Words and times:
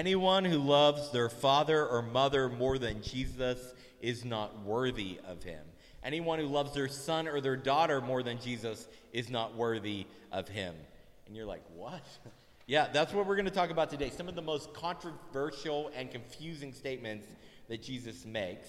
Anyone 0.00 0.46
who 0.46 0.56
loves 0.56 1.10
their 1.10 1.28
father 1.28 1.86
or 1.86 2.00
mother 2.00 2.48
more 2.48 2.78
than 2.78 3.02
Jesus 3.02 3.74
is 4.00 4.24
not 4.24 4.64
worthy 4.64 5.20
of 5.28 5.42
him. 5.42 5.60
Anyone 6.02 6.38
who 6.38 6.46
loves 6.46 6.72
their 6.72 6.88
son 6.88 7.28
or 7.28 7.42
their 7.42 7.54
daughter 7.54 8.00
more 8.00 8.22
than 8.22 8.40
Jesus 8.40 8.88
is 9.12 9.28
not 9.28 9.54
worthy 9.54 10.06
of 10.32 10.48
him. 10.48 10.74
And 11.26 11.36
you're 11.36 11.44
like, 11.44 11.60
what? 11.76 12.02
yeah, 12.66 12.88
that's 12.90 13.12
what 13.12 13.26
we're 13.26 13.36
going 13.36 13.44
to 13.44 13.50
talk 13.50 13.68
about 13.68 13.90
today. 13.90 14.08
Some 14.08 14.26
of 14.26 14.34
the 14.34 14.40
most 14.40 14.72
controversial 14.72 15.90
and 15.94 16.10
confusing 16.10 16.72
statements 16.72 17.26
that 17.68 17.82
Jesus 17.82 18.24
makes. 18.24 18.68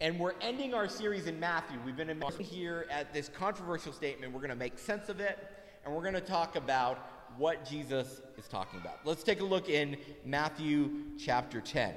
And 0.00 0.18
we're 0.18 0.32
ending 0.40 0.72
our 0.72 0.88
series 0.88 1.26
in 1.26 1.38
Matthew. 1.38 1.76
We've 1.84 1.98
been 1.98 2.08
in 2.08 2.22
here 2.38 2.86
at 2.90 3.12
this 3.12 3.28
controversial 3.28 3.92
statement. 3.92 4.32
We're 4.32 4.40
going 4.40 4.48
to 4.48 4.56
make 4.56 4.78
sense 4.78 5.10
of 5.10 5.20
it, 5.20 5.38
and 5.84 5.94
we're 5.94 6.00
going 6.00 6.14
to 6.14 6.22
talk 6.22 6.56
about 6.56 7.11
what 7.38 7.64
Jesus 7.64 8.20
is 8.38 8.46
talking 8.48 8.80
about. 8.80 9.00
Let's 9.04 9.22
take 9.22 9.40
a 9.40 9.44
look 9.44 9.68
in 9.68 9.96
Matthew 10.24 10.90
chapter 11.18 11.60
10. 11.60 11.94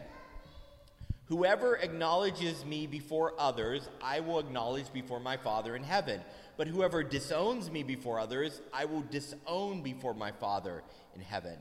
Whoever 1.28 1.78
acknowledges 1.78 2.64
me 2.66 2.86
before 2.86 3.34
others, 3.40 3.90
I 4.02 4.20
will 4.20 4.40
acknowledge 4.40 4.94
before 4.94 5.20
my 5.20 5.38
Father 5.38 5.76
in 5.76 5.84
heaven. 5.84 6.22
But 6.56 6.68
whoever 6.68 7.04
disowns 7.04 7.72
me 7.72 7.82
before 7.82 8.20
others, 8.20 8.62
I 8.72 8.86
will 8.86 9.02
disown 9.02 9.82
before 9.82 10.14
my 10.14 10.32
Father 10.32 10.84
in 11.16 11.22
heaven. 11.22 11.58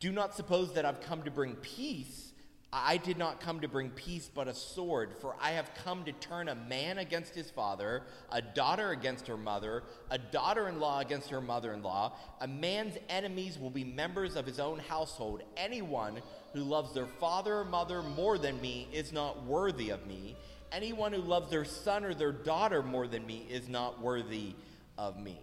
Do 0.00 0.12
not 0.12 0.34
suppose 0.34 0.74
that 0.74 0.84
I've 0.84 1.00
come 1.00 1.22
to 1.22 1.30
bring 1.30 1.54
peace. 1.56 2.32
I 2.72 2.98
did 2.98 3.18
not 3.18 3.40
come 3.40 3.60
to 3.60 3.68
bring 3.68 3.90
peace, 3.90 4.30
but 4.32 4.46
a 4.46 4.54
sword, 4.54 5.14
for 5.20 5.34
I 5.40 5.50
have 5.52 5.74
come 5.82 6.04
to 6.04 6.12
turn 6.12 6.48
a 6.48 6.54
man 6.54 6.98
against 6.98 7.34
his 7.34 7.50
father, 7.50 8.04
a 8.30 8.40
daughter 8.40 8.90
against 8.90 9.26
her 9.26 9.36
mother, 9.36 9.82
a 10.08 10.18
daughter 10.18 10.68
in 10.68 10.78
law 10.78 11.00
against 11.00 11.30
her 11.30 11.40
mother 11.40 11.72
in 11.72 11.82
law. 11.82 12.12
A 12.40 12.46
man's 12.46 12.96
enemies 13.08 13.58
will 13.58 13.70
be 13.70 13.82
members 13.82 14.36
of 14.36 14.46
his 14.46 14.60
own 14.60 14.78
household. 14.78 15.42
Anyone 15.56 16.22
who 16.52 16.60
loves 16.60 16.94
their 16.94 17.06
father 17.06 17.56
or 17.56 17.64
mother 17.64 18.02
more 18.02 18.38
than 18.38 18.60
me 18.60 18.86
is 18.92 19.12
not 19.12 19.44
worthy 19.44 19.90
of 19.90 20.06
me. 20.06 20.36
Anyone 20.70 21.12
who 21.12 21.22
loves 21.22 21.50
their 21.50 21.64
son 21.64 22.04
or 22.04 22.14
their 22.14 22.30
daughter 22.30 22.84
more 22.84 23.08
than 23.08 23.26
me 23.26 23.46
is 23.50 23.68
not 23.68 24.00
worthy 24.00 24.54
of 24.96 25.18
me. 25.18 25.40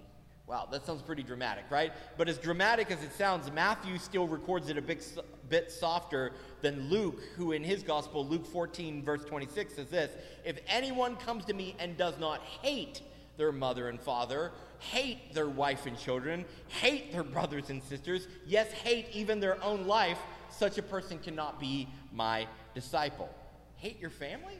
Wow, 0.47 0.65
that 0.71 0.85
sounds 0.85 1.01
pretty 1.01 1.23
dramatic, 1.23 1.65
right? 1.69 1.91
But 2.17 2.29
as 2.29 2.37
dramatic 2.37 2.89
as 2.89 3.03
it 3.03 3.13
sounds, 3.13 3.51
Matthew 3.51 3.97
still 3.97 4.27
records 4.27 4.69
it 4.69 4.77
a 4.77 4.81
bit, 4.81 5.05
bit 5.49 5.69
softer 5.69 6.31
than 6.61 6.89
Luke, 6.89 7.21
who 7.35 7.51
in 7.51 7.65
his 7.65 7.83
gospel, 7.83 8.25
Luke 8.25 8.45
14, 8.45 9.03
verse 9.03 9.25
26, 9.25 9.75
says 9.75 9.89
this 9.89 10.11
If 10.45 10.59
anyone 10.69 11.17
comes 11.17 11.43
to 11.45 11.53
me 11.53 11.75
and 11.79 11.97
does 11.97 12.17
not 12.17 12.39
hate 12.61 13.01
their 13.35 13.51
mother 13.51 13.89
and 13.89 13.99
father, 13.99 14.53
hate 14.79 15.33
their 15.33 15.49
wife 15.49 15.85
and 15.85 15.99
children, 15.99 16.45
hate 16.69 17.11
their 17.11 17.23
brothers 17.23 17.69
and 17.69 17.83
sisters, 17.83 18.29
yes, 18.45 18.71
hate 18.71 19.07
even 19.11 19.41
their 19.41 19.61
own 19.61 19.85
life, 19.85 20.19
such 20.49 20.77
a 20.77 20.81
person 20.81 21.19
cannot 21.19 21.59
be 21.59 21.89
my 22.13 22.47
disciple. 22.73 23.29
Hate 23.75 23.99
your 23.99 24.09
family? 24.09 24.55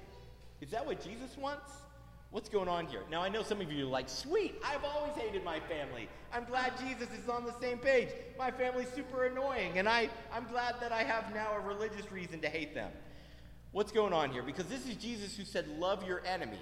Is 0.60 0.72
that 0.72 0.86
what 0.86 1.02
Jesus 1.02 1.38
wants? 1.38 1.72
What's 2.30 2.50
going 2.50 2.68
on 2.68 2.88
here? 2.88 3.04
Now, 3.10 3.24
I 3.24 3.30
know 3.30 3.42
some 3.42 3.62
of 3.62 3.72
you 3.72 3.86
are 3.86 3.90
like, 3.90 4.10
sweet, 4.10 4.56
I've 4.64 4.84
always 4.84 5.14
hated 5.14 5.46
my 5.46 5.62
family. 5.62 6.10
I'm 6.34 6.44
glad 6.44 6.74
Jesus 6.78 7.08
is 7.18 7.30
on 7.30 7.46
the 7.46 7.54
same 7.62 7.78
page. 7.78 8.10
My 8.38 8.52
family's 8.52 8.90
super 8.94 9.26
annoying, 9.26 9.78
and 9.78 9.88
I, 9.88 10.10
I'm 10.34 10.46
glad 10.46 10.76
that 10.82 10.92
I 10.92 11.04
have 11.04 11.34
now 11.34 11.56
a 11.56 11.60
religious 11.62 12.12
reason 12.12 12.42
to 12.42 12.50
hate 12.50 12.76
them. 12.76 12.92
What's 13.72 13.94
going 13.94 14.12
on 14.12 14.32
here? 14.32 14.44
Because 14.44 14.66
this 14.66 14.88
is 14.88 14.96
Jesus 14.96 15.38
who 15.38 15.46
said, 15.46 15.68
love 15.80 16.06
your 16.06 16.22
enemies, 16.26 16.60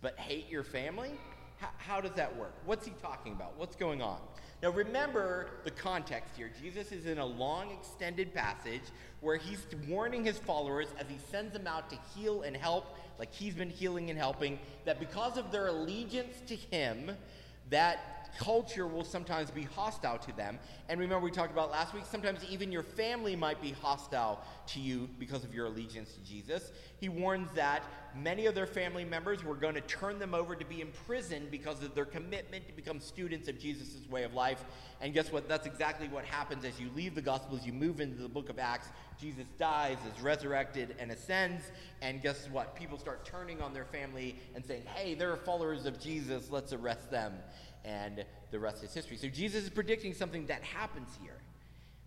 but 0.00 0.18
hate 0.18 0.48
your 0.48 0.64
family? 0.64 1.12
How, 1.58 1.68
how 1.78 2.00
does 2.00 2.12
that 2.12 2.36
work? 2.36 2.54
What's 2.64 2.86
he 2.86 2.92
talking 3.02 3.32
about? 3.32 3.56
What's 3.56 3.76
going 3.76 4.02
on? 4.02 4.18
Now, 4.62 4.70
remember 4.70 5.50
the 5.64 5.70
context 5.70 6.34
here. 6.36 6.50
Jesus 6.62 6.90
is 6.92 7.06
in 7.06 7.18
a 7.18 7.26
long, 7.26 7.70
extended 7.70 8.34
passage 8.34 8.82
where 9.20 9.36
he's 9.36 9.66
warning 9.88 10.24
his 10.24 10.38
followers 10.38 10.88
as 10.98 11.06
he 11.08 11.18
sends 11.30 11.52
them 11.52 11.66
out 11.66 11.90
to 11.90 11.98
heal 12.14 12.42
and 12.42 12.56
help 12.56 12.96
like 13.18 13.32
he's 13.32 13.54
been 13.54 13.70
healing 13.70 14.10
and 14.10 14.18
helping, 14.18 14.58
that 14.84 14.98
because 15.00 15.36
of 15.36 15.50
their 15.50 15.68
allegiance 15.68 16.36
to 16.46 16.56
him, 16.56 17.12
that 17.70 18.15
culture 18.38 18.86
will 18.86 19.04
sometimes 19.04 19.50
be 19.50 19.62
hostile 19.62 20.18
to 20.18 20.36
them. 20.36 20.58
And 20.88 21.00
remember, 21.00 21.24
we 21.24 21.30
talked 21.30 21.52
about 21.52 21.70
last 21.70 21.94
week, 21.94 22.04
sometimes 22.10 22.40
even 22.50 22.70
your 22.72 22.82
family 22.82 23.36
might 23.36 23.60
be 23.60 23.72
hostile 23.72 24.42
to 24.68 24.80
you 24.80 25.08
because 25.18 25.44
of 25.44 25.54
your 25.54 25.66
allegiance 25.66 26.12
to 26.14 26.20
Jesus. 26.20 26.72
He 26.98 27.08
warns 27.08 27.50
that 27.54 27.82
many 28.16 28.46
of 28.46 28.54
their 28.54 28.66
family 28.66 29.04
members 29.04 29.44
were 29.44 29.54
going 29.54 29.74
to 29.74 29.80
turn 29.82 30.18
them 30.18 30.34
over 30.34 30.56
to 30.56 30.64
be 30.64 30.80
imprisoned 30.80 31.50
because 31.50 31.82
of 31.82 31.94
their 31.94 32.04
commitment 32.04 32.66
to 32.66 32.72
become 32.74 33.00
students 33.00 33.48
of 33.48 33.58
Jesus' 33.58 34.08
way 34.08 34.22
of 34.22 34.34
life. 34.34 34.64
And 35.00 35.12
guess 35.12 35.30
what? 35.30 35.48
That's 35.48 35.66
exactly 35.66 36.08
what 36.08 36.24
happens 36.24 36.64
as 36.64 36.80
you 36.80 36.90
leave 36.94 37.14
the 37.14 37.22
Gospels, 37.22 37.66
you 37.66 37.72
move 37.72 38.00
into 38.00 38.22
the 38.22 38.28
book 38.28 38.48
of 38.48 38.58
Acts. 38.58 38.88
Jesus 39.20 39.44
dies, 39.58 39.96
is 40.14 40.22
resurrected, 40.22 40.94
and 40.98 41.10
ascends. 41.10 41.64
And 42.02 42.22
guess 42.22 42.48
what? 42.50 42.74
People 42.74 42.98
start 42.98 43.24
turning 43.24 43.60
on 43.60 43.74
their 43.74 43.84
family 43.84 44.36
and 44.54 44.64
saying, 44.64 44.82
hey, 44.94 45.14
they're 45.14 45.36
followers 45.36 45.86
of 45.86 45.98
Jesus, 46.00 46.50
let's 46.50 46.72
arrest 46.72 47.10
them 47.10 47.34
and 47.86 48.24
the 48.50 48.58
rest 48.58 48.82
is 48.82 48.92
history. 48.92 49.16
So 49.16 49.28
Jesus 49.28 49.64
is 49.64 49.70
predicting 49.70 50.12
something 50.12 50.46
that 50.46 50.62
happens 50.62 51.08
here. 51.22 51.38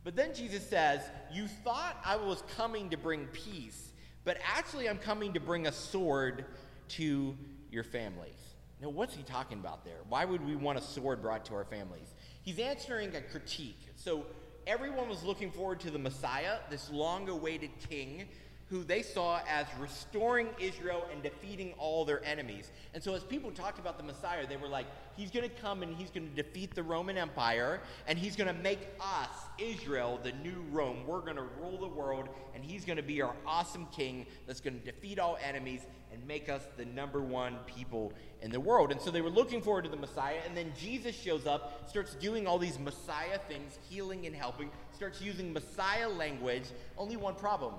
But 0.03 0.15
then 0.15 0.33
Jesus 0.35 0.67
says, 0.67 1.01
You 1.33 1.47
thought 1.47 1.97
I 2.05 2.17
was 2.17 2.43
coming 2.55 2.89
to 2.89 2.97
bring 2.97 3.25
peace, 3.27 3.91
but 4.25 4.37
actually 4.45 4.89
I'm 4.89 4.97
coming 4.97 5.33
to 5.33 5.39
bring 5.39 5.67
a 5.67 5.71
sword 5.71 6.45
to 6.89 7.35
your 7.71 7.83
families. 7.83 8.35
Now, 8.81 8.89
what's 8.89 9.15
he 9.15 9.23
talking 9.23 9.59
about 9.59 9.83
there? 9.83 9.99
Why 10.07 10.25
would 10.25 10.45
we 10.45 10.55
want 10.55 10.77
a 10.77 10.81
sword 10.81 11.21
brought 11.21 11.45
to 11.45 11.55
our 11.55 11.65
families? 11.65 12.13
He's 12.43 12.59
answering 12.59 13.15
a 13.15 13.21
critique. 13.21 13.79
So, 13.95 14.25
everyone 14.65 15.09
was 15.09 15.23
looking 15.23 15.51
forward 15.51 15.79
to 15.81 15.91
the 15.91 15.99
Messiah, 15.99 16.59
this 16.69 16.89
long 16.89 17.27
awaited 17.27 17.71
king 17.89 18.27
who 18.69 18.83
they 18.83 19.01
saw 19.01 19.41
as 19.49 19.65
restoring 19.79 20.47
Israel 20.59 21.03
and 21.11 21.23
defeating 21.23 21.73
all 21.79 22.05
their 22.05 22.23
enemies. 22.23 22.71
And 22.93 23.01
so, 23.01 23.15
as 23.15 23.23
people 23.23 23.49
talked 23.51 23.79
about 23.79 23.97
the 23.97 24.03
Messiah, 24.03 24.45
they 24.47 24.57
were 24.57 24.67
like, 24.67 24.85
He's 25.17 25.31
going 25.31 25.49
to 25.49 25.55
come 25.55 25.81
and 25.81 25.95
He's 25.95 26.11
going 26.11 26.29
to 26.29 26.35
defeat 26.35 26.75
the 26.75 26.83
Roman 26.83 27.17
Empire, 27.17 27.81
and 28.07 28.17
He's 28.19 28.35
going 28.35 28.47
to 28.47 28.61
make 28.61 28.87
us, 29.01 29.29
Israel, 29.57 30.19
the 30.21 30.33
new 30.33 30.63
Rome. 30.71 31.07
We're 31.07 31.21
going 31.21 31.37
to 31.37 31.47
rule 31.59 31.79
the 31.79 31.87
world, 31.87 32.29
and 32.53 32.63
He's 32.63 32.85
going 32.85 32.97
to 32.97 33.03
be 33.03 33.23
our 33.23 33.35
awesome 33.45 33.87
king 33.87 34.27
that's 34.45 34.61
going 34.61 34.79
to 34.79 34.85
defeat 34.85 35.17
all 35.17 35.39
enemies 35.43 35.81
and 36.13 36.25
make 36.27 36.47
us 36.47 36.61
the 36.77 36.85
number 36.85 37.21
one 37.21 37.57
people 37.65 38.13
in 38.41 38.51
the 38.51 38.59
world. 38.59 38.91
And 38.91 39.01
so, 39.01 39.09
they 39.09 39.21
were 39.21 39.31
looking 39.31 39.63
forward 39.63 39.85
to 39.85 39.89
the 39.89 39.97
Messiah, 39.97 40.41
and 40.47 40.55
then 40.55 40.73
Jesus 40.79 41.15
shows 41.15 41.47
up, 41.47 41.89
starts 41.89 42.13
doing 42.15 42.45
all 42.45 42.59
these 42.59 42.77
Messiah 42.77 43.39
things, 43.47 43.79
healing 43.89 44.27
and 44.27 44.35
helping, 44.35 44.69
starts 44.93 45.21
using 45.21 45.53
Messiah 45.53 46.07
language. 46.07 46.65
Only 46.99 47.17
one 47.17 47.33
problem 47.33 47.73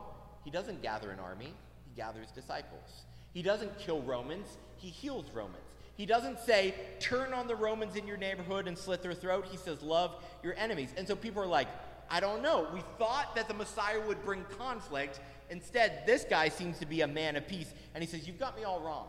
he 0.44 0.50
doesn't 0.50 0.82
gather 0.82 1.10
an 1.10 1.18
army, 1.18 1.52
he 1.84 1.94
gathers 1.96 2.30
disciples. 2.30 3.04
He 3.32 3.42
doesn't 3.42 3.78
kill 3.78 4.02
Romans, 4.02 4.58
he 4.76 4.88
heals 4.88 5.26
Romans. 5.32 5.64
He 5.96 6.06
doesn't 6.06 6.40
say, 6.40 6.74
turn 6.98 7.34
on 7.34 7.46
the 7.46 7.54
Romans 7.54 7.94
in 7.94 8.06
your 8.06 8.16
neighborhood 8.16 8.66
and 8.66 8.78
slit 8.78 9.02
their 9.02 9.12
throat. 9.12 9.44
He 9.50 9.58
says, 9.58 9.82
love 9.82 10.24
your 10.42 10.54
enemies. 10.56 10.94
And 10.96 11.06
so 11.06 11.14
people 11.14 11.42
are 11.42 11.46
like, 11.46 11.68
I 12.08 12.20
don't 12.20 12.42
know. 12.42 12.66
We 12.72 12.80
thought 12.98 13.36
that 13.36 13.48
the 13.48 13.54
Messiah 13.54 14.00
would 14.06 14.24
bring 14.24 14.44
conflict. 14.58 15.20
Instead, 15.50 16.04
this 16.06 16.24
guy 16.24 16.48
seems 16.48 16.78
to 16.78 16.86
be 16.86 17.02
a 17.02 17.06
man 17.06 17.36
of 17.36 17.46
peace. 17.46 17.72
And 17.94 18.02
he 18.02 18.08
says, 18.08 18.26
You've 18.26 18.38
got 18.38 18.56
me 18.56 18.64
all 18.64 18.80
wrong. 18.80 19.08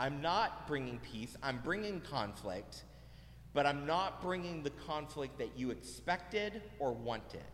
I'm 0.00 0.20
not 0.20 0.66
bringing 0.66 0.98
peace, 0.98 1.36
I'm 1.42 1.58
bringing 1.58 2.00
conflict, 2.00 2.84
but 3.52 3.66
I'm 3.66 3.86
not 3.86 4.22
bringing 4.22 4.62
the 4.62 4.70
conflict 4.70 5.38
that 5.38 5.50
you 5.56 5.70
expected 5.70 6.62
or 6.78 6.92
wanted. 6.92 7.44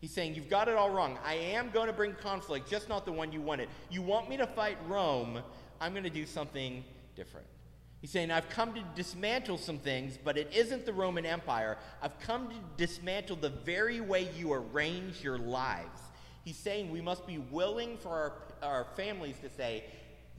He's 0.00 0.12
saying, 0.12 0.34
You've 0.34 0.50
got 0.50 0.68
it 0.68 0.74
all 0.74 0.90
wrong. 0.90 1.18
I 1.24 1.34
am 1.34 1.70
going 1.70 1.86
to 1.86 1.92
bring 1.92 2.14
conflict, 2.14 2.68
just 2.68 2.88
not 2.88 3.04
the 3.04 3.12
one 3.12 3.32
you 3.32 3.40
wanted. 3.40 3.68
You 3.90 4.02
want 4.02 4.28
me 4.28 4.36
to 4.36 4.46
fight 4.46 4.76
Rome, 4.88 5.40
I'm 5.80 5.92
going 5.92 6.04
to 6.04 6.10
do 6.10 6.26
something 6.26 6.84
different. 7.14 7.46
He's 8.00 8.10
saying, 8.10 8.30
I've 8.30 8.48
come 8.50 8.74
to 8.74 8.84
dismantle 8.94 9.58
some 9.58 9.78
things, 9.78 10.18
but 10.22 10.36
it 10.36 10.52
isn't 10.54 10.84
the 10.84 10.92
Roman 10.92 11.24
Empire. 11.24 11.78
I've 12.02 12.18
come 12.20 12.48
to 12.48 12.54
dismantle 12.76 13.36
the 13.36 13.48
very 13.48 14.00
way 14.00 14.28
you 14.36 14.52
arrange 14.52 15.24
your 15.24 15.38
lives. 15.38 16.00
He's 16.44 16.58
saying 16.58 16.90
we 16.90 17.00
must 17.00 17.26
be 17.26 17.38
willing 17.38 17.96
for 17.98 18.10
our, 18.10 18.32
our 18.62 18.86
families 18.96 19.36
to 19.42 19.50
say, 19.50 19.84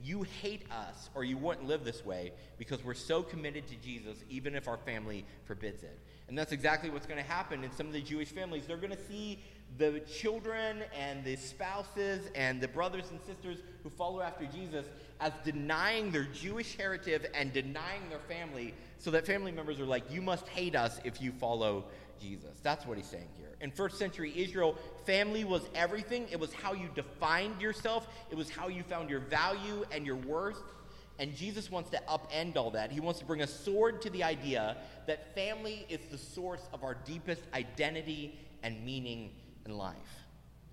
You 0.02 0.24
hate 0.42 0.64
us, 0.72 1.10
or 1.16 1.24
you 1.24 1.38
wouldn't 1.38 1.68
live 1.68 1.84
this 1.84 2.06
way, 2.06 2.32
because 2.58 2.84
we're 2.86 2.94
so 2.94 3.24
committed 3.24 3.68
to 3.68 3.76
Jesus, 3.76 4.18
even 4.30 4.56
if 4.56 4.68
our 4.68 4.78
family 4.78 5.26
forbids 5.46 5.84
it. 5.84 6.00
And 6.30 6.38
that's 6.38 6.52
exactly 6.52 6.90
what's 6.90 7.08
going 7.08 7.22
to 7.22 7.30
happen 7.30 7.64
in 7.64 7.72
some 7.72 7.88
of 7.88 7.94
the 7.94 8.02
Jewish 8.02 8.30
families. 8.30 8.66
They're 8.68 8.78
going 8.78 8.96
to 8.96 9.08
see 9.08 9.44
the 9.78 10.02
children 10.02 10.84
and 10.98 11.24
the 11.24 11.36
spouses 11.36 12.30
and 12.36 12.60
the 12.60 12.68
brothers 12.68 13.06
and 13.12 13.20
sisters 13.22 13.60
who 13.84 13.90
follow 13.90 14.22
after 14.22 14.46
Jesus 14.46 14.86
as 15.20 15.32
denying 15.44 16.12
their 16.12 16.26
Jewish 16.26 16.76
heritage 16.76 17.24
and 17.34 17.54
denying 17.54 18.02
their 18.10 18.20
family, 18.20 18.74
so 19.00 19.12
that 19.12 19.26
family 19.26 19.52
members 19.52 19.80
are 19.80 19.86
like, 19.86 20.12
You 20.12 20.22
must 20.22 20.48
hate 20.48 20.76
us 20.76 21.00
if 21.04 21.22
you 21.22 21.32
follow 21.32 21.86
Jesus. 22.20 22.60
That's 22.64 22.86
what 22.86 22.98
he's 22.98 23.08
saying 23.08 23.30
here. 23.38 23.50
In 23.62 23.72
first 23.72 23.98
century 23.98 24.34
Israel, 24.36 24.76
family 25.06 25.44
was 25.44 25.64
everything. 25.76 26.28
It 26.32 26.40
was 26.40 26.54
how 26.54 26.74
you 26.74 26.90
defined 26.96 27.62
yourself, 27.62 28.08
it 28.32 28.36
was 28.36 28.50
how 28.50 28.68
you 28.68 28.84
found 28.84 29.10
your 29.10 29.20
value 29.22 29.86
and 29.92 30.06
your 30.06 30.18
worth. 30.18 30.62
And 31.20 31.36
Jesus 31.36 31.72
wants 31.72 31.90
to 31.92 32.02
upend 32.08 32.58
all 32.58 32.70
that. 32.72 32.92
He 32.92 33.00
wants 33.00 33.20
to 33.22 33.26
bring 33.26 33.42
a 33.42 33.48
sword 33.48 34.04
to 34.04 34.10
the 34.12 34.24
idea 34.24 34.78
that 35.08 35.34
family 35.34 35.88
is 35.90 36.00
the 36.12 36.18
source 36.18 36.62
of 36.74 36.84
our 36.84 36.94
deepest 36.94 37.42
identity 37.56 38.38
and 38.62 38.86
meaning 38.86 39.32
life. 39.72 39.96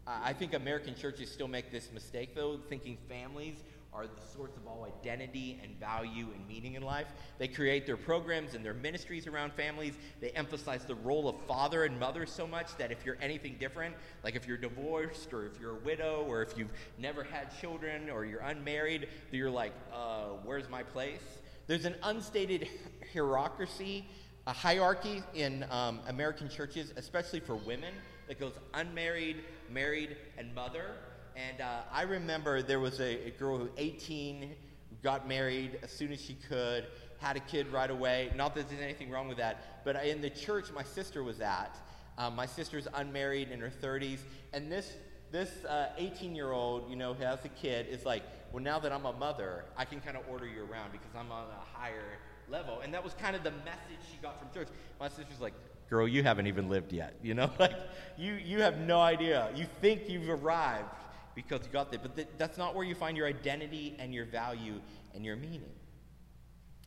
I 0.07 0.35
think 0.35 0.53
American 0.53 0.95
churches 0.95 1.31
still 1.31 1.49
make 1.49 1.73
this 1.73 1.91
mistake, 1.93 2.35
though, 2.35 2.59
thinking 2.69 2.99
families 3.09 3.57
are 3.95 4.07
the 4.07 4.37
source 4.37 4.51
of 4.57 4.67
all 4.67 4.85
identity 4.85 5.61
and 5.63 5.79
value 5.79 6.27
and 6.35 6.47
meaning 6.49 6.75
in 6.75 6.83
life. 6.83 7.07
They 7.39 7.47
create 7.47 7.87
their 7.87 7.97
programs 7.97 8.55
and 8.55 8.65
their 8.65 8.75
ministries 8.75 9.29
around 9.29 9.53
families. 9.53 9.95
They 10.21 10.31
emphasize 10.31 10.85
the 10.85 10.97
role 10.97 11.29
of 11.29 11.37
father 11.47 11.85
and 11.85 11.99
mother 11.99 12.27
so 12.27 12.45
much 12.45 12.77
that 12.77 12.91
if 12.91 13.07
you're 13.07 13.17
anything 13.21 13.57
different, 13.61 13.95
like 14.25 14.35
if 14.35 14.49
you're 14.49 14.57
divorced 14.57 15.33
or 15.33 15.47
if 15.47 15.61
you're 15.61 15.77
a 15.77 15.81
widow 15.81 16.25
or 16.29 16.43
if 16.43 16.59
you've 16.59 16.73
never 16.99 17.23
had 17.23 17.57
children 17.61 18.11
or 18.11 18.25
you're 18.25 18.41
unmarried, 18.41 19.09
you're 19.31 19.49
like, 19.49 19.73
uh, 19.93 20.25
where's 20.45 20.69
my 20.69 20.83
place? 20.83 21.23
There's 21.69 21.85
an 21.85 21.95
unstated 22.03 22.69
hierarchy, 23.13 24.09
a 24.49 24.53
hierarchy 24.53 25.23
in 25.35 25.65
um, 25.71 26.01
American 26.09 26.49
churches, 26.49 26.93
especially 26.97 27.41
for 27.41 27.55
women, 27.55 27.95
that 28.29 28.41
goes 28.41 28.55
unmarried, 28.75 29.45
married, 29.71 30.17
and 30.39 30.55
mother. 30.55 30.97
And 31.37 31.61
uh, 31.61 31.83
I 31.93 32.03
remember 32.03 32.63
there 32.63 32.81
was 32.81 33.01
a, 33.01 33.27
a 33.27 33.31
girl 33.31 33.59
who 33.59 33.69
18 33.77 34.55
got 35.03 35.29
married 35.29 35.79
as 35.83 35.91
soon 35.91 36.13
as 36.13 36.21
she 36.21 36.35
could, 36.49 36.87
had 37.19 37.37
a 37.37 37.41
kid 37.41 37.71
right 37.73 37.91
away. 37.91 38.33
Not 38.37 38.55
that 38.55 38.69
there's 38.69 38.81
anything 38.81 39.11
wrong 39.11 39.29
with 39.29 39.39
that, 39.39 39.85
but 39.85 39.97
in 40.05 40.21
the 40.21 40.31
church 40.31 40.67
my 40.75 40.83
sister 40.83 41.23
was 41.23 41.41
at, 41.41 41.77
um, 42.17 42.37
my 42.37 42.47
sister's 42.47 42.87
unmarried 42.95 43.51
in 43.51 43.61
her 43.61 43.71
30s, 43.83 44.19
and 44.53 44.71
this 44.71 44.93
this 45.35 45.51
18 45.99 46.31
uh, 46.31 46.35
year 46.35 46.53
old, 46.53 46.89
you 46.89 46.95
know, 46.95 47.13
who 47.13 47.25
has 47.25 47.45
a 47.45 47.49
kid, 47.49 47.89
is 47.91 48.05
like, 48.05 48.23
well, 48.53 48.63
now 48.63 48.79
that 48.79 48.93
I'm 48.93 49.05
a 49.05 49.13
mother, 49.13 49.65
I 49.77 49.85
can 49.85 50.01
kind 50.01 50.17
of 50.17 50.23
order 50.31 50.47
you 50.47 50.61
around 50.61 50.93
because 50.93 51.11
I'm 51.19 51.33
on 51.33 51.47
a 51.49 51.77
higher 51.77 52.19
level. 52.49 52.79
And 52.85 52.95
that 52.95 53.03
was 53.03 53.15
kind 53.15 53.35
of 53.35 53.43
the 53.43 53.51
message 53.51 53.99
she 54.09 54.17
got 54.19 54.39
from 54.39 54.49
church. 54.55 54.69
My 55.01 55.09
sister's 55.09 55.41
like, 55.41 55.55
girl, 55.89 56.09
you 56.09 56.23
haven't 56.23 56.47
even 56.47 56.69
lived 56.69 56.93
yet. 56.93 57.15
You 57.23 57.35
know, 57.35 57.51
like, 57.59 57.75
you, 58.17 58.35
you 58.35 58.61
have 58.63 58.79
no 58.79 59.01
idea. 59.01 59.51
You 59.55 59.67
think 59.81 60.09
you've 60.09 60.29
arrived 60.29 60.89
because 61.35 61.61
you 61.65 61.73
got 61.73 61.91
there. 61.91 62.01
But 62.01 62.17
th- 62.17 62.29
that's 62.39 62.59
not 62.59 62.75
where 62.75 62.85
you 62.85 62.95
find 62.95 63.17
your 63.17 63.27
identity 63.27 63.97
and 63.99 64.15
your 64.15 64.25
value 64.25 64.81
and 65.15 65.25
your 65.25 65.37
meaning. 65.37 65.73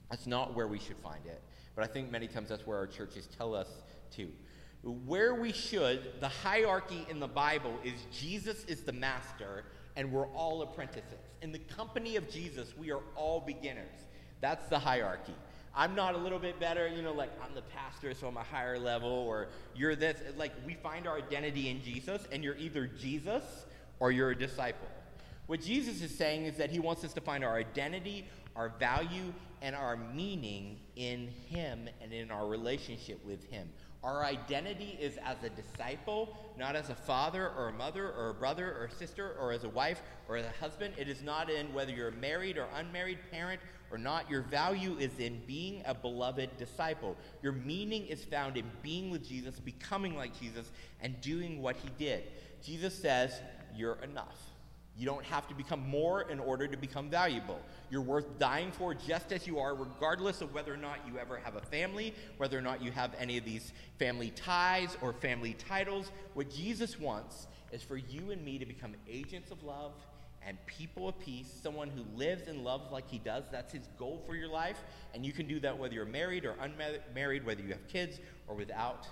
That's 0.10 0.28
not 0.28 0.56
where 0.56 0.68
we 0.68 0.80
should 0.80 0.98
find 0.98 1.26
it. 1.26 1.42
But 1.76 1.84
I 1.84 1.88
think 1.88 2.12
many 2.12 2.28
times 2.28 2.50
that's 2.50 2.66
where 2.66 2.78
our 2.78 2.88
churches 2.88 3.28
tell 3.38 3.54
us 3.54 3.68
to. 4.12 4.30
Where 4.84 5.36
we 5.36 5.52
should, 5.52 6.22
the 6.22 6.30
hierarchy 6.30 7.06
in 7.10 7.20
the 7.20 7.28
Bible 7.28 7.74
is 7.84 7.94
Jesus 8.12 8.64
is 8.66 8.84
the 8.84 8.94
master 8.94 9.66
and 9.96 10.12
we're 10.12 10.28
all 10.28 10.62
apprentices. 10.62 11.04
In 11.42 11.52
the 11.52 11.60
company 11.60 12.16
of 12.16 12.30
Jesus, 12.30 12.78
we 12.78 12.92
are 12.92 13.02
all 13.16 13.42
beginners. 13.42 13.96
That's 14.42 14.68
the 14.70 14.80
hierarchy. 14.80 15.36
I'm 15.76 15.96
not 15.96 16.16
a 16.16 16.18
little 16.18 16.40
bit 16.40 16.60
better, 16.60 16.88
you 16.88 17.02
know, 17.02 17.14
like 17.14 17.32
I'm 17.44 17.54
the 17.54 17.62
pastor, 17.62 18.14
so 18.14 18.28
I'm 18.28 18.38
a 18.38 18.44
higher 18.44 18.80
level, 18.80 19.10
or 19.10 19.48
you're 19.76 19.96
this. 19.96 20.18
Like 20.38 20.54
we 20.66 20.74
find 20.76 21.08
our 21.08 21.18
identity 21.18 21.70
in 21.70 21.84
Jesus, 21.84 22.24
and 22.32 22.44
you're 22.44 22.58
either 22.58 22.88
Jesus 22.88 23.44
or 24.00 24.12
you're 24.12 24.32
a 24.32 24.38
disciple. 24.38 24.88
What 25.48 25.62
Jesus 25.62 26.02
is 26.02 26.16
saying 26.16 26.46
is 26.46 26.58
that 26.58 26.72
he 26.72 26.80
wants 26.80 27.04
us 27.04 27.14
to 27.14 27.22
find 27.22 27.44
our 27.44 27.56
identity, 27.56 28.28
our 28.56 28.70
value, 28.80 29.34
and 29.62 29.76
our 29.76 29.96
meaning 29.96 30.78
in 30.96 31.30
him 31.50 31.88
and 32.02 32.12
in 32.12 32.32
our 32.32 32.48
relationship 32.48 33.24
with 33.26 33.50
him. 33.50 33.70
Our 34.08 34.24
identity 34.24 34.98
is 35.02 35.18
as 35.18 35.36
a 35.44 35.50
disciple, 35.50 36.34
not 36.58 36.78
as 36.78 36.90
a 36.90 36.96
father 36.96 37.52
or 37.58 37.68
a 37.68 37.74
mother 37.74 38.10
or 38.10 38.30
a 38.30 38.34
brother 38.34 38.74
or 38.80 38.86
a 38.86 38.92
sister 38.92 39.36
or 39.38 39.52
as 39.52 39.66
a 39.66 39.70
wife 39.70 40.02
or 40.30 40.38
as 40.38 40.46
a 40.46 40.64
husband. 40.64 40.94
It 40.98 41.10
is 41.10 41.22
not 41.24 41.50
in 41.50 41.74
whether 41.74 41.92
you're 41.92 42.08
a 42.08 42.14
married 42.14 42.58
or 42.58 42.68
unmarried 42.74 43.20
parent 43.32 43.60
or 43.92 43.98
not. 43.98 44.32
Your 44.32 44.44
value 44.44 44.96
is 44.98 45.20
in 45.20 45.42
being 45.46 45.84
a 45.86 45.94
beloved 45.94 46.56
disciple. 46.58 47.18
Your 47.44 47.52
meaning 47.52 48.06
is 48.06 48.24
found 48.24 48.56
in 48.56 48.64
being 48.82 49.10
with 49.10 49.28
Jesus, 49.28 49.60
becoming 49.60 50.16
like 50.16 50.40
Jesus, 50.40 50.72
and 51.02 51.20
doing 51.20 51.62
what 51.62 51.76
he 51.76 51.90
did. 52.00 52.24
Jesus 52.64 52.94
says, 52.94 53.42
you're 53.76 53.98
enough. 54.04 54.40
You 54.98 55.06
don't 55.06 55.24
have 55.26 55.48
to 55.48 55.54
become 55.54 55.88
more 55.88 56.24
in 56.24 56.40
order 56.40 56.68
to 56.68 56.76
become 56.76 57.10
valuable. 57.10 57.60
You're 57.92 58.02
worth 58.02 58.40
dying 58.40 58.72
for 58.72 58.96
just 58.96 59.32
as 59.32 59.46
you 59.46 59.60
are, 59.60 59.76
regardless 59.76 60.42
of 60.42 60.54
whether 60.54 60.74
or 60.74 60.78
not 60.78 61.00
you 61.08 61.20
ever 61.20 61.38
have 61.38 61.56
a 61.56 61.62
family, 61.62 62.16
whether 62.38 62.58
or 62.58 62.62
not 62.62 62.82
you 62.82 62.92
have 62.92 63.12
any 63.20 63.38
of 63.38 63.46
these 63.46 63.74
family 64.00 64.32
ties 64.32 64.98
or 65.02 65.14
family 65.14 65.54
titles. 65.54 66.12
What 66.34 66.50
Jesus 66.50 67.00
wants 67.00 67.48
is 67.72 67.84
for 67.84 67.98
you 67.98 68.32
and 68.32 68.44
me 68.44 68.58
to 68.58 68.66
become 68.66 68.96
agents 69.08 69.52
of 69.52 69.62
love 69.64 69.92
and 70.42 70.58
people 70.66 71.10
of 71.10 71.20
peace, 71.20 71.48
someone 71.62 71.90
who 71.90 72.04
lives 72.18 72.48
and 72.48 72.64
loves 72.64 72.92
like 72.92 73.08
he 73.08 73.20
does. 73.20 73.44
That's 73.52 73.74
his 73.74 73.88
goal 74.00 74.24
for 74.26 74.36
your 74.36 74.48
life. 74.48 74.78
And 75.14 75.26
you 75.26 75.34
can 75.34 75.48
do 75.48 75.60
that 75.60 75.78
whether 75.78 75.94
you're 75.94 76.06
married 76.06 76.46
or 76.46 76.56
unmarried, 76.60 77.46
whether 77.46 77.62
you 77.62 77.70
have 77.70 77.88
kids 77.88 78.20
or 78.48 78.56
without 78.56 79.06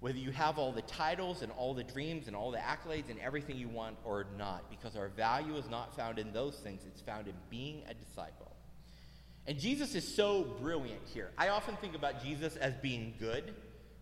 whether 0.00 0.18
you 0.18 0.30
have 0.30 0.58
all 0.58 0.72
the 0.72 0.82
titles 0.82 1.42
and 1.42 1.50
all 1.52 1.74
the 1.74 1.84
dreams 1.84 2.26
and 2.26 2.36
all 2.36 2.50
the 2.50 2.58
accolades 2.58 3.08
and 3.08 3.18
everything 3.20 3.56
you 3.56 3.68
want 3.68 3.96
or 4.04 4.26
not, 4.36 4.68
because 4.70 4.96
our 4.96 5.08
value 5.08 5.56
is 5.56 5.68
not 5.70 5.96
found 5.96 6.18
in 6.18 6.32
those 6.32 6.56
things, 6.56 6.82
it's 6.86 7.00
found 7.00 7.26
in 7.26 7.34
being 7.50 7.82
a 7.88 7.94
disciple. 7.94 8.52
And 9.46 9.58
Jesus 9.58 9.94
is 9.94 10.06
so 10.06 10.42
brilliant 10.60 11.02
here. 11.14 11.30
I 11.38 11.48
often 11.48 11.76
think 11.76 11.94
about 11.94 12.22
Jesus 12.22 12.56
as 12.56 12.74
being 12.74 13.14
good. 13.18 13.54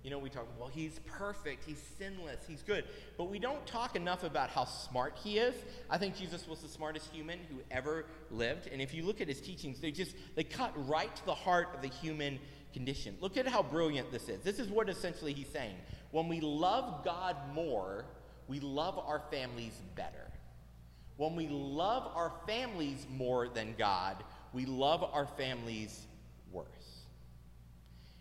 You 0.02 0.10
know, 0.10 0.18
we 0.18 0.28
talk, 0.28 0.46
well, 0.58 0.68
he's 0.68 1.00
perfect, 1.06 1.64
he's 1.64 1.82
sinless, 1.98 2.44
he's 2.46 2.62
good. 2.62 2.84
But 3.16 3.30
we 3.30 3.38
don't 3.38 3.64
talk 3.66 3.96
enough 3.96 4.22
about 4.22 4.50
how 4.50 4.64
smart 4.64 5.16
he 5.22 5.38
is. 5.38 5.54
I 5.88 5.96
think 5.96 6.16
Jesus 6.16 6.46
was 6.46 6.60
the 6.60 6.68
smartest 6.68 7.08
human 7.10 7.38
who 7.50 7.56
ever 7.70 8.04
lived. 8.30 8.66
And 8.66 8.82
if 8.82 8.92
you 8.92 9.02
look 9.02 9.22
at 9.22 9.28
his 9.28 9.40
teachings, 9.40 9.80
they 9.80 9.90
just 9.90 10.14
they 10.34 10.44
cut 10.44 10.72
right 10.88 11.14
to 11.14 11.24
the 11.24 11.34
heart 11.34 11.68
of 11.74 11.80
the 11.80 11.88
human 11.88 12.38
condition. 12.74 13.16
Look 13.20 13.38
at 13.38 13.46
how 13.46 13.62
brilliant 13.62 14.12
this 14.12 14.28
is. 14.28 14.42
This 14.42 14.58
is 14.58 14.68
what 14.68 14.90
essentially 14.90 15.32
he's 15.32 15.48
saying. 15.48 15.76
When 16.10 16.28
we 16.28 16.40
love 16.40 17.04
God 17.04 17.36
more, 17.54 18.04
we 18.48 18.60
love 18.60 18.98
our 18.98 19.22
families 19.30 19.72
better. 19.96 20.30
When 21.16 21.36
we 21.36 21.48
love 21.48 22.10
our 22.14 22.32
families 22.46 23.06
more 23.10 23.48
than 23.48 23.74
God, 23.78 24.22
we 24.52 24.66
love 24.66 25.02
our 25.02 25.26
families 25.26 26.06
worse. 26.52 26.66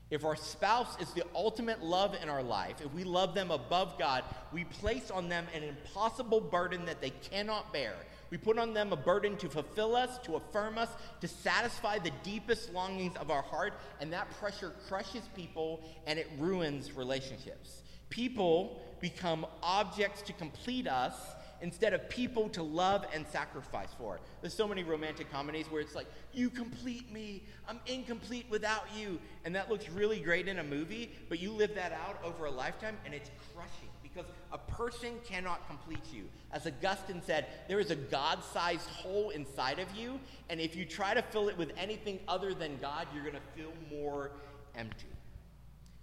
If 0.10 0.26
our 0.26 0.36
spouse 0.36 0.96
is 1.02 1.12
the 1.14 1.24
ultimate 1.34 1.84
love 1.84 2.16
in 2.22 2.30
our 2.30 2.44
life, 2.44 2.76
if 2.86 2.94
we 2.94 3.04
love 3.04 3.34
them 3.34 3.50
above 3.50 3.98
God, 3.98 4.24
we 4.52 4.64
place 4.64 5.10
on 5.10 5.28
them 5.28 5.48
an 5.56 5.64
impossible 5.64 6.40
burden 6.40 6.86
that 6.86 7.02
they 7.02 7.10
cannot 7.10 7.74
bear. 7.74 7.96
We 8.34 8.38
put 8.38 8.58
on 8.58 8.74
them 8.74 8.92
a 8.92 8.96
burden 8.96 9.38
to 9.38 9.48
fulfill 9.48 9.96
us, 9.96 10.18
to 10.24 10.38
affirm 10.38 10.80
us, 10.80 10.90
to 11.22 11.28
satisfy 11.28 12.00
the 12.00 12.10
deepest 12.24 12.74
longings 12.74 13.16
of 13.18 13.30
our 13.30 13.44
heart, 13.44 13.76
and 14.02 14.12
that 14.12 14.28
pressure 14.40 14.74
crushes 14.88 15.22
people 15.36 15.84
and 16.08 16.18
it 16.18 16.28
ruins 16.40 16.94
relationships. 16.94 17.84
People 18.10 18.82
become 19.00 19.46
objects 19.62 20.24
to 20.24 20.34
complete 20.34 20.88
us 20.88 21.14
instead 21.62 21.94
of 21.94 22.10
people 22.10 22.50
to 22.50 22.64
love 22.64 23.06
and 23.14 23.24
sacrifice 23.28 23.90
for. 24.00 24.20
There's 24.42 24.56
so 24.56 24.68
many 24.68 24.84
romantic 24.84 25.32
comedies 25.32 25.68
where 25.70 25.82
it's 25.82 25.94
like, 25.94 26.08
you 26.34 26.50
complete 26.50 27.14
me, 27.14 27.44
I'm 27.70 27.80
incomplete 27.86 28.48
without 28.50 28.86
you. 28.98 29.20
And 29.46 29.54
that 29.54 29.70
looks 29.70 29.88
really 29.90 30.20
great 30.20 30.48
in 30.48 30.58
a 30.58 30.64
movie, 30.64 31.12
but 31.30 31.38
you 31.38 31.52
live 31.52 31.76
that 31.76 31.92
out 31.92 32.18
over 32.24 32.46
a 32.46 32.52
lifetime 32.52 32.98
and 33.06 33.14
it's 33.14 33.30
crushing 33.54 33.90
because 34.14 34.30
a 34.52 34.58
person 34.58 35.14
cannot 35.26 35.68
complete 35.68 36.04
you. 36.12 36.26
As 36.52 36.68
Augustine 36.68 37.22
said, 37.26 37.48
there 37.68 37.80
is 37.80 37.92
a 37.92 37.96
God 37.96 38.44
sized 38.44 38.90
hole 38.90 39.30
inside 39.32 39.80
of 39.80 39.94
you, 39.96 40.20
and 40.50 40.60
if 40.60 40.76
you 40.76 40.86
try 40.86 41.14
to 41.14 41.22
fill 41.22 41.50
it 41.50 41.58
with 41.58 41.72
anything 41.78 42.20
other 42.28 42.54
than 42.54 42.78
God, 42.78 43.08
you're 43.14 43.24
going 43.24 43.36
to 43.36 43.62
feel 43.62 43.74
more 43.92 44.32
empty. 44.76 45.08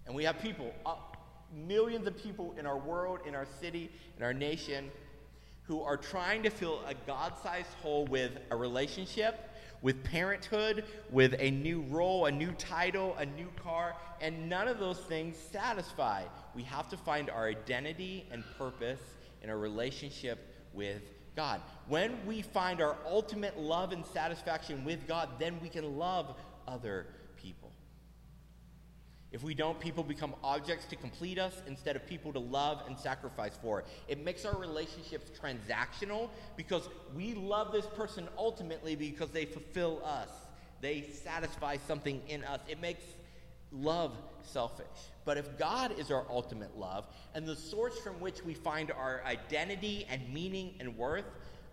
And 0.06 0.14
we 0.14 0.24
have 0.24 0.40
people, 0.40 0.72
uh, 0.84 0.94
millions 1.66 2.06
of 2.06 2.16
people 2.16 2.54
in 2.58 2.66
our 2.66 2.78
world, 2.78 3.20
in 3.26 3.34
our 3.34 3.46
city, 3.60 3.90
in 4.16 4.24
our 4.24 4.34
nation, 4.34 4.90
who 5.62 5.82
are 5.82 5.96
trying 5.96 6.42
to 6.42 6.50
fill 6.50 6.80
a 6.86 6.94
God 7.06 7.34
sized 7.42 7.72
hole 7.82 8.06
with 8.06 8.32
a 8.50 8.56
relationship 8.56 9.49
with 9.82 10.04
parenthood, 10.04 10.84
with 11.10 11.34
a 11.38 11.50
new 11.50 11.82
role, 11.88 12.26
a 12.26 12.32
new 12.32 12.52
title, 12.52 13.16
a 13.18 13.26
new 13.26 13.48
car, 13.62 13.94
and 14.20 14.48
none 14.48 14.68
of 14.68 14.78
those 14.78 14.98
things 15.00 15.36
satisfy. 15.36 16.22
We 16.54 16.62
have 16.64 16.88
to 16.90 16.96
find 16.96 17.30
our 17.30 17.46
identity 17.46 18.26
and 18.30 18.44
purpose 18.58 19.00
in 19.42 19.50
a 19.50 19.56
relationship 19.56 20.38
with 20.74 21.02
God. 21.36 21.60
When 21.88 22.24
we 22.26 22.42
find 22.42 22.80
our 22.80 22.96
ultimate 23.06 23.58
love 23.58 23.92
and 23.92 24.04
satisfaction 24.04 24.84
with 24.84 25.06
God, 25.06 25.30
then 25.38 25.58
we 25.62 25.68
can 25.68 25.96
love 25.96 26.36
other. 26.68 27.06
If 29.32 29.44
we 29.44 29.54
don't, 29.54 29.78
people 29.78 30.02
become 30.02 30.34
objects 30.42 30.86
to 30.86 30.96
complete 30.96 31.38
us 31.38 31.62
instead 31.68 31.94
of 31.94 32.06
people 32.06 32.32
to 32.32 32.40
love 32.40 32.82
and 32.88 32.98
sacrifice 32.98 33.56
for. 33.62 33.84
It 34.08 34.24
makes 34.24 34.44
our 34.44 34.56
relationships 34.56 35.30
transactional 35.40 36.30
because 36.56 36.88
we 37.14 37.34
love 37.34 37.70
this 37.72 37.86
person 37.86 38.28
ultimately 38.36 38.96
because 38.96 39.30
they 39.30 39.44
fulfill 39.44 40.02
us, 40.04 40.30
they 40.80 41.02
satisfy 41.02 41.76
something 41.86 42.20
in 42.26 42.42
us. 42.44 42.60
It 42.68 42.80
makes 42.80 43.04
love 43.70 44.16
selfish. 44.42 44.86
But 45.24 45.38
if 45.38 45.58
God 45.58 45.96
is 45.98 46.10
our 46.10 46.24
ultimate 46.28 46.76
love 46.76 47.06
and 47.34 47.46
the 47.46 47.54
source 47.54 47.98
from 48.00 48.18
which 48.20 48.44
we 48.44 48.54
find 48.54 48.90
our 48.90 49.22
identity 49.24 50.06
and 50.10 50.32
meaning 50.32 50.74
and 50.80 50.96
worth, 50.96 51.26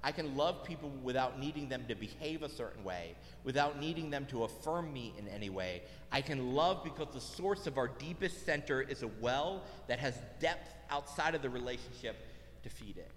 I 0.04 0.12
can 0.12 0.38
love 0.38 0.64
people 0.64 0.90
without 1.04 1.40
needing 1.40 1.68
them 1.70 1.86
to 1.88 1.96
behave 1.96 2.44
a 2.44 2.50
certain 2.50 2.84
way, 2.84 3.16
without 3.44 3.80
needing 3.80 4.10
them 4.10 4.26
to 4.28 4.44
affirm 4.44 4.94
me 4.94 5.14
in 5.18 5.28
any 5.28 5.50
way. 5.50 5.82
I 6.12 6.22
can 6.22 6.54
love 6.54 6.84
because 6.84 7.14
the 7.14 7.20
source 7.20 7.68
of 7.68 7.78
our 7.78 7.88
deepest 7.88 8.46
center 8.46 8.82
is 8.82 9.04
a 9.04 9.08
well 9.20 9.64
that 9.88 10.00
has 10.00 10.16
depth 10.40 10.74
outside 10.90 11.36
of 11.36 11.42
the 11.42 11.50
relationship 11.50 12.16
to 12.64 12.70
feed 12.70 12.98
it. 12.98 13.12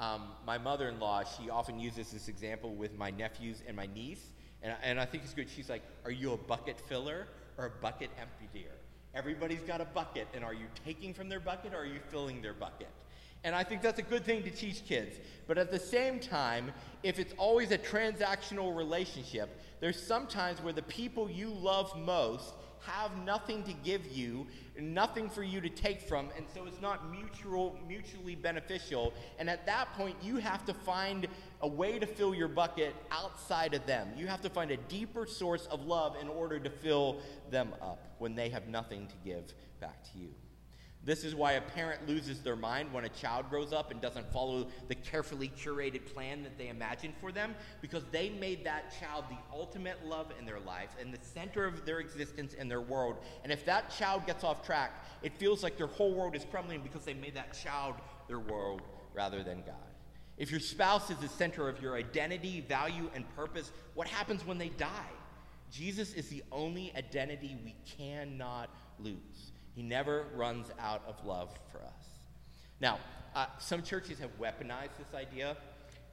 Um, 0.00 0.22
my 0.44 0.58
mother 0.58 0.88
in 0.88 0.98
law, 0.98 1.22
she 1.22 1.50
often 1.50 1.78
uses 1.78 2.10
this 2.10 2.26
example 2.28 2.74
with 2.74 2.98
my 2.98 3.10
nephews 3.10 3.62
and 3.66 3.76
my 3.76 3.86
niece, 3.86 4.24
and, 4.62 4.72
I- 4.72 4.76
and 4.82 5.00
I 5.00 5.04
think 5.04 5.22
it's 5.22 5.34
good. 5.34 5.48
She's 5.48 5.70
like, 5.70 5.82
Are 6.04 6.10
you 6.10 6.32
a 6.32 6.36
bucket 6.36 6.80
filler 6.80 7.28
or 7.56 7.66
a 7.66 7.70
bucket 7.70 8.10
emptier? 8.20 8.72
Everybody's 9.14 9.60
got 9.62 9.80
a 9.80 9.84
bucket, 9.84 10.26
and 10.34 10.42
are 10.42 10.52
you 10.54 10.66
taking 10.84 11.14
from 11.14 11.28
their 11.28 11.38
bucket 11.38 11.72
or 11.72 11.78
are 11.82 11.86
you 11.86 12.00
filling 12.10 12.42
their 12.42 12.54
bucket? 12.54 12.88
And 13.44 13.54
I 13.54 13.62
think 13.62 13.82
that's 13.82 13.98
a 13.98 14.02
good 14.02 14.24
thing 14.24 14.42
to 14.42 14.50
teach 14.50 14.84
kids. 14.86 15.16
But 15.46 15.58
at 15.58 15.70
the 15.70 15.78
same 15.78 16.18
time, 16.18 16.72
if 17.02 17.18
it's 17.18 17.34
always 17.36 17.70
a 17.70 17.78
transactional 17.78 18.74
relationship, 18.74 19.60
there's 19.80 20.02
sometimes 20.02 20.62
where 20.62 20.72
the 20.72 20.82
people 20.82 21.30
you 21.30 21.50
love 21.50 21.96
most 21.98 22.54
have 22.86 23.16
nothing 23.24 23.62
to 23.64 23.72
give 23.72 24.06
you, 24.06 24.46
nothing 24.78 25.28
for 25.28 25.42
you 25.42 25.60
to 25.60 25.68
take 25.68 26.02
from, 26.02 26.28
and 26.36 26.46
so 26.54 26.66
it's 26.66 26.80
not 26.80 27.10
mutual, 27.10 27.78
mutually 27.86 28.34
beneficial. 28.34 29.12
And 29.38 29.48
at 29.48 29.64
that 29.66 29.92
point, 29.94 30.16
you 30.22 30.36
have 30.36 30.64
to 30.66 30.74
find 30.74 31.26
a 31.62 31.68
way 31.68 31.98
to 31.98 32.06
fill 32.06 32.34
your 32.34 32.48
bucket 32.48 32.94
outside 33.10 33.74
of 33.74 33.86
them. 33.86 34.08
You 34.16 34.26
have 34.26 34.42
to 34.42 34.50
find 34.50 34.70
a 34.70 34.76
deeper 34.76 35.26
source 35.26 35.66
of 35.66 35.86
love 35.86 36.16
in 36.20 36.28
order 36.28 36.58
to 36.58 36.70
fill 36.70 37.20
them 37.50 37.74
up 37.80 38.14
when 38.18 38.34
they 38.34 38.48
have 38.50 38.68
nothing 38.68 39.06
to 39.06 39.14
give 39.24 39.54
back 39.80 40.02
to 40.12 40.18
you. 40.18 40.34
This 41.04 41.22
is 41.22 41.34
why 41.34 41.52
a 41.52 41.60
parent 41.60 42.08
loses 42.08 42.40
their 42.40 42.56
mind 42.56 42.90
when 42.90 43.04
a 43.04 43.10
child 43.10 43.50
grows 43.50 43.74
up 43.74 43.90
and 43.90 44.00
doesn't 44.00 44.32
follow 44.32 44.68
the 44.88 44.94
carefully 44.94 45.52
curated 45.54 46.06
plan 46.14 46.42
that 46.44 46.56
they 46.56 46.68
imagined 46.68 47.12
for 47.20 47.30
them 47.30 47.54
because 47.82 48.04
they 48.10 48.30
made 48.30 48.64
that 48.64 48.94
child 48.98 49.24
the 49.28 49.36
ultimate 49.52 50.04
love 50.06 50.32
in 50.38 50.46
their 50.46 50.60
life 50.60 50.90
and 50.98 51.12
the 51.12 51.18
center 51.20 51.66
of 51.66 51.84
their 51.84 52.00
existence 52.00 52.54
in 52.54 52.68
their 52.68 52.80
world. 52.80 53.18
And 53.42 53.52
if 53.52 53.66
that 53.66 53.90
child 53.90 54.26
gets 54.26 54.44
off 54.44 54.64
track, 54.64 55.04
it 55.22 55.36
feels 55.36 55.62
like 55.62 55.76
their 55.76 55.88
whole 55.88 56.14
world 56.14 56.34
is 56.34 56.46
crumbling 56.50 56.80
because 56.80 57.04
they 57.04 57.14
made 57.14 57.34
that 57.34 57.52
child 57.52 57.96
their 58.26 58.40
world 58.40 58.80
rather 59.12 59.42
than 59.42 59.62
God. 59.66 59.74
If 60.38 60.50
your 60.50 60.60
spouse 60.60 61.10
is 61.10 61.18
the 61.18 61.28
center 61.28 61.68
of 61.68 61.82
your 61.82 61.96
identity, 61.96 62.62
value, 62.62 63.10
and 63.14 63.24
purpose, 63.36 63.70
what 63.94 64.08
happens 64.08 64.44
when 64.46 64.58
they 64.58 64.70
die? 64.70 65.12
Jesus 65.70 66.14
is 66.14 66.28
the 66.28 66.42
only 66.50 66.92
identity 66.96 67.56
we 67.62 67.74
cannot 67.98 68.70
lose. 68.98 69.52
He 69.74 69.82
never 69.82 70.26
runs 70.34 70.68
out 70.78 71.02
of 71.06 71.24
love 71.24 71.50
for 71.72 71.78
us. 71.78 72.06
Now, 72.80 72.98
uh, 73.34 73.46
some 73.58 73.82
churches 73.82 74.18
have 74.20 74.30
weaponized 74.38 74.96
this 74.98 75.14
idea 75.14 75.56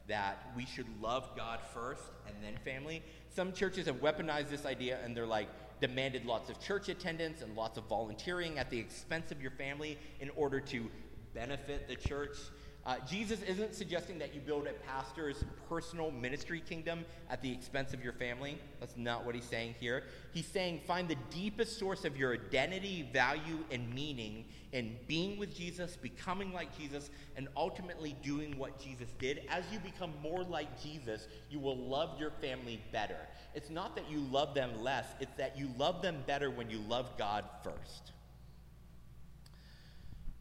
that 0.07 0.51
we 0.55 0.65
should 0.65 0.87
love 1.01 1.29
God 1.37 1.59
first 1.73 2.03
and 2.27 2.35
then 2.43 2.57
family. 2.65 3.03
Some 3.33 3.53
churches 3.53 3.85
have 3.85 4.01
weaponized 4.01 4.49
this 4.49 4.65
idea 4.65 4.99
and 5.03 5.15
they're 5.15 5.27
like 5.27 5.47
demanded 5.79 6.25
lots 6.25 6.49
of 6.49 6.59
church 6.59 6.89
attendance 6.89 7.41
and 7.41 7.55
lots 7.55 7.77
of 7.77 7.85
volunteering 7.85 8.57
at 8.59 8.69
the 8.69 8.77
expense 8.77 9.31
of 9.31 9.41
your 9.41 9.51
family 9.51 9.97
in 10.19 10.29
order 10.31 10.59
to 10.59 10.89
benefit 11.33 11.87
the 11.87 11.95
church. 11.95 12.37
Uh, 12.83 12.95
Jesus 13.07 13.43
isn't 13.43 13.75
suggesting 13.75 14.17
that 14.17 14.33
you 14.33 14.41
build 14.41 14.65
a 14.65 14.73
pastor's 14.87 15.43
personal 15.69 16.09
ministry 16.09 16.63
kingdom 16.67 17.05
at 17.29 17.39
the 17.41 17.51
expense 17.51 17.93
of 17.93 18.03
your 18.03 18.13
family. 18.13 18.57
That's 18.79 18.97
not 18.97 19.23
what 19.23 19.35
he's 19.35 19.45
saying 19.45 19.75
here. 19.79 20.03
He's 20.33 20.47
saying 20.47 20.81
find 20.87 21.07
the 21.07 21.17
deepest 21.29 21.77
source 21.77 22.05
of 22.05 22.17
your 22.17 22.33
identity, 22.33 23.07
value, 23.13 23.59
and 23.69 23.93
meaning 23.93 24.45
in 24.71 24.97
being 25.05 25.37
with 25.37 25.55
Jesus, 25.55 25.95
becoming 25.95 26.53
like 26.53 26.75
Jesus, 26.75 27.11
and 27.35 27.47
ultimately 27.55 28.15
doing 28.23 28.57
what 28.57 28.79
Jesus 28.79 29.09
did. 29.19 29.41
As 29.49 29.63
you 29.71 29.79
become 29.79 30.13
more 30.23 30.43
like 30.43 30.81
Jesus, 30.81 31.27
you 31.51 31.59
will 31.59 31.77
love 31.77 32.19
your 32.19 32.31
family 32.41 32.81
better. 32.91 33.27
It's 33.53 33.69
not 33.69 33.95
that 33.95 34.09
you 34.09 34.19
love 34.31 34.55
them 34.55 34.81
less, 34.81 35.05
it's 35.19 35.35
that 35.37 35.55
you 35.55 35.69
love 35.77 36.01
them 36.01 36.23
better 36.25 36.49
when 36.49 36.69
you 36.71 36.79
love 36.79 37.11
God 37.17 37.43
first. 37.63 38.13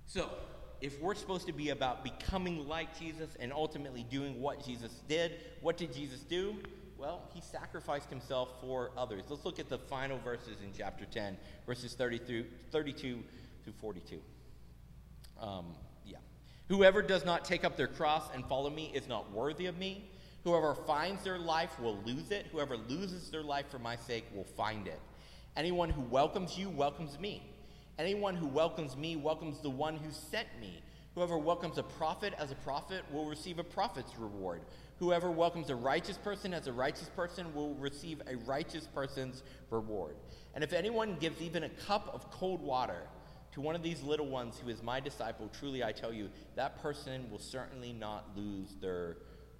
So, 0.06 0.30
if 0.80 1.00
we're 1.00 1.14
supposed 1.14 1.46
to 1.46 1.52
be 1.52 1.70
about 1.70 2.02
becoming 2.02 2.66
like 2.66 2.99
Jesus 2.99 3.30
and 3.38 3.52
ultimately 3.52 4.02
doing 4.04 4.40
what 4.40 4.64
Jesus 4.64 4.92
did, 5.08 5.32
what 5.60 5.76
did 5.76 5.92
Jesus 5.92 6.20
do? 6.20 6.56
Well, 6.96 7.22
he 7.34 7.40
sacrificed 7.40 8.10
himself 8.10 8.50
for 8.60 8.90
others. 8.96 9.22
Let's 9.28 9.44
look 9.44 9.58
at 9.58 9.68
the 9.68 9.78
final 9.78 10.18
verses 10.18 10.58
in 10.62 10.70
chapter 10.76 11.06
10, 11.06 11.37
verses 11.66 11.94
30 11.94 12.18
through, 12.18 12.44
32 12.72 13.22
through 13.64 13.72
42. 13.75 14.20
Um, 15.40 15.66
yeah. 16.04 16.18
Whoever 16.68 17.00
does 17.02 17.25
not 17.25 17.44
take 17.44 17.64
up 17.64 17.76
their 17.76 17.87
cross 17.87 18.28
and 18.34 18.44
follow 18.46 18.70
me 18.70 18.90
is 18.94 19.08
not 19.08 19.32
worthy 19.32 19.66
of 19.66 19.78
me. 19.78 20.10
Whoever 20.44 20.75
finds 20.75 21.25
their 21.25 21.38
life 21.38 21.78
will 21.80 21.99
lose 22.04 22.30
it. 22.30 22.46
Whoever 22.52 22.76
loses 22.76 23.30
their 23.30 23.42
life 23.42 23.70
for 23.70 23.78
my 23.78 23.96
sake 23.96 24.25
will 24.34 24.44
find 24.44 24.87
it. 24.87 25.00
Anyone 25.56 25.90
who 25.90 26.02
welcomes 26.02 26.56
you 26.56 26.70
welcomes 26.70 27.18
me. 27.18 27.42
Anyone 27.99 28.35
who 28.35 28.47
welcomes 28.47 28.97
me 28.97 29.16
welcomes 29.16 29.61
the 29.61 29.70
one 29.70 29.97
who 29.97 30.11
sent 30.11 30.49
me. 30.61 30.82
Whoever 31.14 31.37
welcomes 31.37 31.76
a 31.76 31.82
prophet 31.82 32.35
as 32.38 32.50
a 32.50 32.54
prophet 32.56 33.02
will 33.12 33.26
receive 33.26 33.59
a 33.59 33.64
prophet's 33.64 34.16
reward. 34.16 34.62
Whoever 34.99 35.30
welcomes 35.30 35.70
a 35.70 35.75
righteous 35.75 36.16
person 36.16 36.54
as 36.54 36.66
a 36.66 36.73
righteous 36.73 37.09
person 37.16 37.52
will 37.54 37.75
receive 37.75 38.23
a 38.26 38.37
righteous 38.37 38.87
person's 38.87 39.42
reward. 39.70 40.16
And 40.54 40.62
if 40.62 40.73
anyone 40.73 41.16
gives 41.18 41.40
even 41.42 41.64
a 41.64 41.68
cup 41.68 42.11
of 42.14 42.30
cold 42.30 42.61
water 42.61 43.09
to 43.52 43.61
one 43.61 43.75
of 43.75 43.82
these 43.82 44.02
little 44.02 44.28
ones 44.28 44.59
who 44.62 44.70
is 44.70 44.82
my 44.82 45.00
disciple, 45.00 45.50
truly 45.59 45.82
I 45.82 45.92
tell 45.92 46.12
you, 46.12 46.30
that 46.54 46.80
person 46.80 47.28
will 47.30 47.38
certainly 47.38 47.92
not 47.92 48.28
lose 48.37 48.76
their 48.80 49.16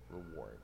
reward. 0.09 0.59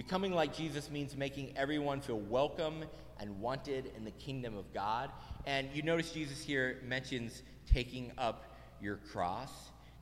Becoming 0.00 0.32
like 0.32 0.56
Jesus 0.56 0.90
means 0.90 1.14
making 1.14 1.52
everyone 1.58 2.00
feel 2.00 2.20
welcome 2.20 2.86
and 3.18 3.38
wanted 3.38 3.92
in 3.98 4.06
the 4.06 4.10
kingdom 4.12 4.56
of 4.56 4.72
God. 4.72 5.10
And 5.44 5.68
you 5.74 5.82
notice 5.82 6.10
Jesus 6.12 6.40
here 6.40 6.78
mentions 6.86 7.42
taking 7.70 8.10
up 8.16 8.56
your 8.80 8.96
cross, 8.96 9.50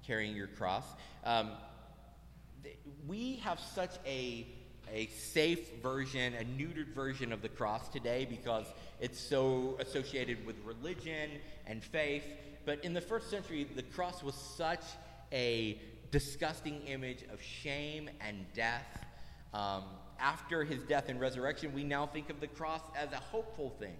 carrying 0.07 0.37
your 0.37 0.47
cross. 0.47 0.85
Um, 1.25 1.51
th- 2.63 2.79
we 3.09 3.41
have 3.43 3.59
such 3.59 3.91
a, 4.07 4.47
a 4.89 5.09
safe 5.09 5.83
version, 5.83 6.33
a 6.35 6.45
neutered 6.45 6.95
version 6.95 7.33
of 7.33 7.43
the 7.43 7.49
cross 7.49 7.89
today 7.89 8.25
because 8.25 8.67
it's 9.01 9.19
so 9.19 9.77
associated 9.81 10.47
with 10.47 10.55
religion 10.65 11.29
and 11.67 11.83
faith. 11.83 12.23
But 12.65 12.85
in 12.85 12.95
the 12.95 13.01
first 13.01 13.31
century, 13.31 13.67
the 13.75 13.83
cross 13.83 14.23
was 14.23 14.37
such 14.37 14.85
a 15.33 15.81
disgusting 16.13 16.83
image 16.83 17.25
of 17.33 17.43
shame 17.43 18.09
and 18.21 18.47
death. 18.55 19.07
Um, 19.53 19.85
after 20.21 20.65
his 20.65 20.83
death 20.83 21.09
and 21.09 21.21
resurrection, 21.21 21.73
we 21.73 21.85
now 21.85 22.07
think 22.07 22.31
of 22.31 22.41
the 22.41 22.49
cross 22.49 22.83
as 22.97 23.13
a 23.13 23.17
hopeful 23.17 23.71
thing. 23.79 23.97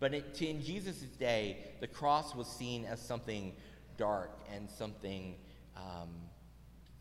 But 0.00 0.14
it, 0.14 0.42
in 0.42 0.62
Jesus' 0.62 1.02
day, 1.02 1.72
the 1.80 1.86
cross 1.86 2.34
was 2.34 2.46
seen 2.46 2.84
as 2.84 3.00
something 3.00 3.54
dark 3.96 4.30
and 4.52 4.68
something, 4.68 5.36
um, 5.76 6.10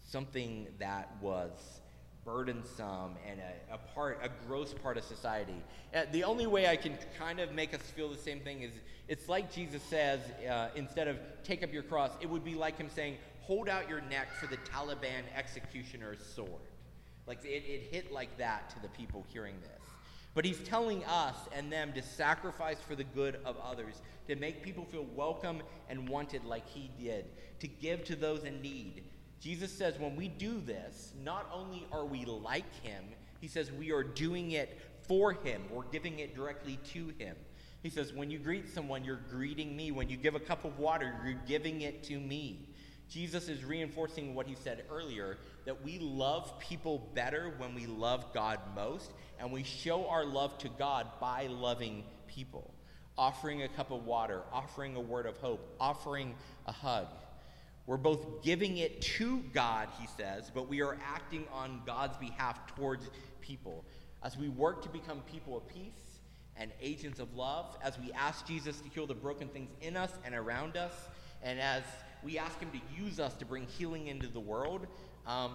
something 0.02 0.68
that 0.80 1.12
was 1.22 1.82
burdensome 2.24 3.16
and 3.30 3.40
a, 3.42 3.74
a, 3.74 3.78
part, 3.94 4.20
a 4.24 4.30
gross 4.48 4.74
part 4.74 4.98
of 4.98 5.04
society. 5.04 5.62
Uh, 5.94 6.04
the 6.12 6.24
only 6.24 6.48
way 6.48 6.68
I 6.68 6.78
can 6.78 6.98
kind 7.18 7.40
of 7.40 7.52
make 7.54 7.74
us 7.74 7.82
feel 7.82 8.10
the 8.10 8.18
same 8.18 8.40
thing 8.40 8.62
is 8.62 8.72
it's 9.08 9.28
like 9.28 9.54
Jesus 9.54 9.84
says, 9.84 10.22
uh, 10.50 10.70
instead 10.76 11.08
of 11.08 11.18
take 11.44 11.64
up 11.64 11.74
your 11.74 11.84
cross, 11.84 12.12
it 12.22 12.30
would 12.30 12.46
be 12.46 12.56
like 12.56 12.78
him 12.78 12.90
saying, 12.90 13.18
hold 13.42 13.68
out 13.68 13.90
your 13.90 14.02
neck 14.02 14.30
for 14.40 14.48
the 14.48 14.58
Taliban 14.58 15.24
executioner's 15.36 16.26
sword. 16.26 16.62
Like 17.28 17.44
it, 17.46 17.64
it 17.66 17.88
hit 17.92 18.12
like 18.12 18.38
that 18.38 18.70
to 18.72 18.82
the 18.82 18.90
people 18.90 19.26
hearing 19.30 19.56
this. 19.62 19.82
But 20.36 20.46
he's 20.46 20.60
telling 20.60 21.04
us 21.06 21.36
and 21.56 21.72
them 21.72 21.94
to 21.94 22.02
sacrifice 22.02 22.80
for 22.80 22.96
the 22.96 23.04
good 23.04 23.40
of 23.46 23.56
others, 23.64 24.02
to 24.28 24.36
make 24.36 24.64
people 24.64 24.84
feel 24.86 25.06
welcome 25.16 25.62
and 25.90 26.10
wanted 26.10 26.44
like 26.44 26.68
he 26.68 26.90
did, 27.00 27.26
to 27.60 27.68
give 27.68 28.04
to 28.06 28.16
those 28.16 28.44
in 28.44 28.62
need. 28.62 29.04
Jesus 29.40 29.72
says 29.72 30.00
when 30.00 30.16
we 30.16 30.28
do 30.28 30.60
this, 30.62 31.14
not 31.24 31.50
only 31.54 31.86
are 31.92 32.06
we 32.06 32.26
like 32.26 32.74
him, 32.82 33.04
he 33.42 33.48
says 33.48 33.72
we 33.72 33.92
are 33.92 34.04
doing 34.04 34.52
it 34.52 34.80
for 35.08 35.34
him. 35.34 35.64
We're 35.70 35.84
giving 35.84 36.20
it 36.20 36.34
directly 36.34 36.80
to 36.94 37.14
him. 37.20 37.36
He 37.84 37.90
says, 37.90 38.14
when 38.14 38.32
you 38.32 38.40
greet 38.40 38.70
someone, 38.70 39.04
you're 39.04 39.20
greeting 39.30 39.76
me. 39.76 39.92
When 39.92 40.08
you 40.08 40.16
give 40.16 40.36
a 40.36 40.40
cup 40.40 40.64
of 40.64 40.80
water, 40.80 41.14
you're 41.26 41.42
giving 41.46 41.82
it 41.82 42.02
to 42.04 42.18
me. 42.18 42.70
Jesus 43.14 43.48
is 43.48 43.64
reinforcing 43.64 44.34
what 44.34 44.48
he 44.48 44.56
said 44.56 44.86
earlier 44.90 45.38
that 45.66 45.84
we 45.84 46.00
love 46.00 46.58
people 46.58 47.12
better 47.14 47.54
when 47.58 47.76
we 47.76 47.86
love 47.86 48.34
God 48.34 48.60
most, 48.76 49.12
and 49.40 49.52
we 49.52 49.62
show 49.62 50.08
our 50.08 50.26
love 50.26 50.58
to 50.58 50.70
God 50.80 51.06
by 51.22 51.46
loving 51.46 52.04
people. 52.26 52.74
Offering 53.16 53.62
a 53.62 53.68
cup 53.68 53.92
of 53.92 54.06
water, 54.06 54.42
offering 54.52 54.96
a 54.96 55.00
word 55.00 55.28
of 55.28 55.38
hope, 55.38 55.76
offering 55.80 56.34
a 56.66 56.72
hug. 56.72 57.06
We're 57.86 57.98
both 57.98 58.42
giving 58.42 58.78
it 58.78 59.02
to 59.02 59.44
God, 59.54 59.90
he 60.00 60.08
says, 60.18 60.50
but 60.52 60.68
we 60.68 60.82
are 60.82 60.98
acting 61.06 61.46
on 61.54 61.84
God's 61.86 62.18
behalf 62.18 62.66
towards 62.76 63.12
people. 63.42 63.86
As 64.24 64.38
we 64.38 64.50
work 64.50 64.82
to 64.84 64.90
become 64.90 65.22
people 65.32 65.56
of 65.56 65.68
peace 65.68 66.20
and 66.56 66.72
agents 66.82 67.20
of 67.20 67.36
love, 67.36 67.78
as 67.84 68.00
we 68.00 68.12
ask 68.14 68.48
Jesus 68.48 68.80
to 68.82 68.90
heal 68.90 69.06
the 69.06 69.14
broken 69.14 69.50
things 69.50 69.70
in 69.82 69.96
us 69.96 70.12
and 70.26 70.34
around 70.34 70.78
us, 70.78 70.94
and 71.44 71.60
as 71.60 71.84
we 72.24 72.38
ask 72.38 72.60
him 72.60 72.70
to 72.72 73.04
use 73.04 73.20
us 73.20 73.34
to 73.36 73.46
bring 73.46 73.68
healing 73.78 74.08
into 74.08 74.28
the 74.28 74.40
world, 74.40 74.88
um, 75.28 75.52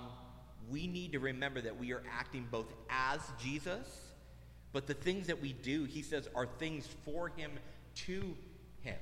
we 0.71 0.87
need 0.87 1.13
to 1.13 1.19
remember 1.19 1.61
that 1.61 1.79
we 1.79 1.93
are 1.93 2.03
acting 2.13 2.47
both 2.51 2.73
as 2.91 3.21
Jesus, 3.43 3.87
but 4.73 4.87
the 4.87 4.95
things 4.95 5.27
that 5.29 5.41
we 5.41 5.53
do, 5.53 5.85
he 5.85 6.03
says, 6.03 6.29
are 6.35 6.47
things 6.59 6.87
for 7.05 7.29
him, 7.29 7.53
to 8.07 8.37
him. 8.83 8.97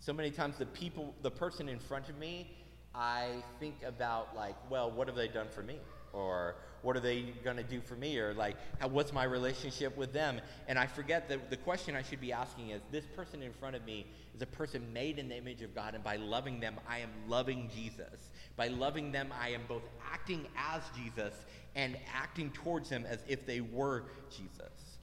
So 0.00 0.12
many 0.12 0.30
times, 0.30 0.58
the 0.58 0.66
people, 0.66 1.14
the 1.22 1.30
person 1.30 1.68
in 1.68 1.78
front 1.78 2.08
of 2.08 2.18
me, 2.18 2.50
I 2.94 3.42
think 3.60 3.76
about, 3.86 4.34
like, 4.36 4.54
well, 4.70 4.90
what 4.90 5.06
have 5.08 5.16
they 5.16 5.28
done 5.28 5.48
for 5.50 5.62
me? 5.62 5.78
Or 6.14 6.56
what 6.82 6.96
are 6.96 7.00
they 7.00 7.22
going 7.42 7.56
to 7.56 7.62
do 7.62 7.80
for 7.80 7.94
me? 7.94 8.18
Or, 8.18 8.34
like, 8.34 8.56
how, 8.78 8.88
what's 8.88 9.12
my 9.12 9.24
relationship 9.24 9.96
with 9.96 10.12
them? 10.12 10.40
And 10.68 10.78
I 10.78 10.86
forget 10.86 11.28
that 11.28 11.50
the 11.50 11.56
question 11.56 11.96
I 11.96 12.02
should 12.02 12.20
be 12.20 12.32
asking 12.32 12.70
is 12.70 12.82
this 12.90 13.04
person 13.16 13.42
in 13.42 13.52
front 13.52 13.74
of 13.74 13.84
me 13.84 14.06
is 14.34 14.42
a 14.42 14.46
person 14.46 14.92
made 14.92 15.18
in 15.18 15.28
the 15.28 15.36
image 15.36 15.62
of 15.62 15.74
God, 15.74 15.94
and 15.94 16.04
by 16.04 16.16
loving 16.16 16.60
them, 16.60 16.76
I 16.88 16.98
am 16.98 17.10
loving 17.28 17.70
Jesus. 17.74 18.30
By 18.56 18.68
loving 18.68 19.12
them, 19.12 19.32
I 19.40 19.50
am 19.50 19.62
both 19.68 19.82
acting 20.12 20.46
as 20.56 20.82
Jesus 20.96 21.34
and 21.74 21.96
acting 22.14 22.50
towards 22.50 22.88
them 22.88 23.04
as 23.08 23.18
if 23.26 23.46
they 23.46 23.60
were 23.60 24.04
Jesus. 24.30 24.94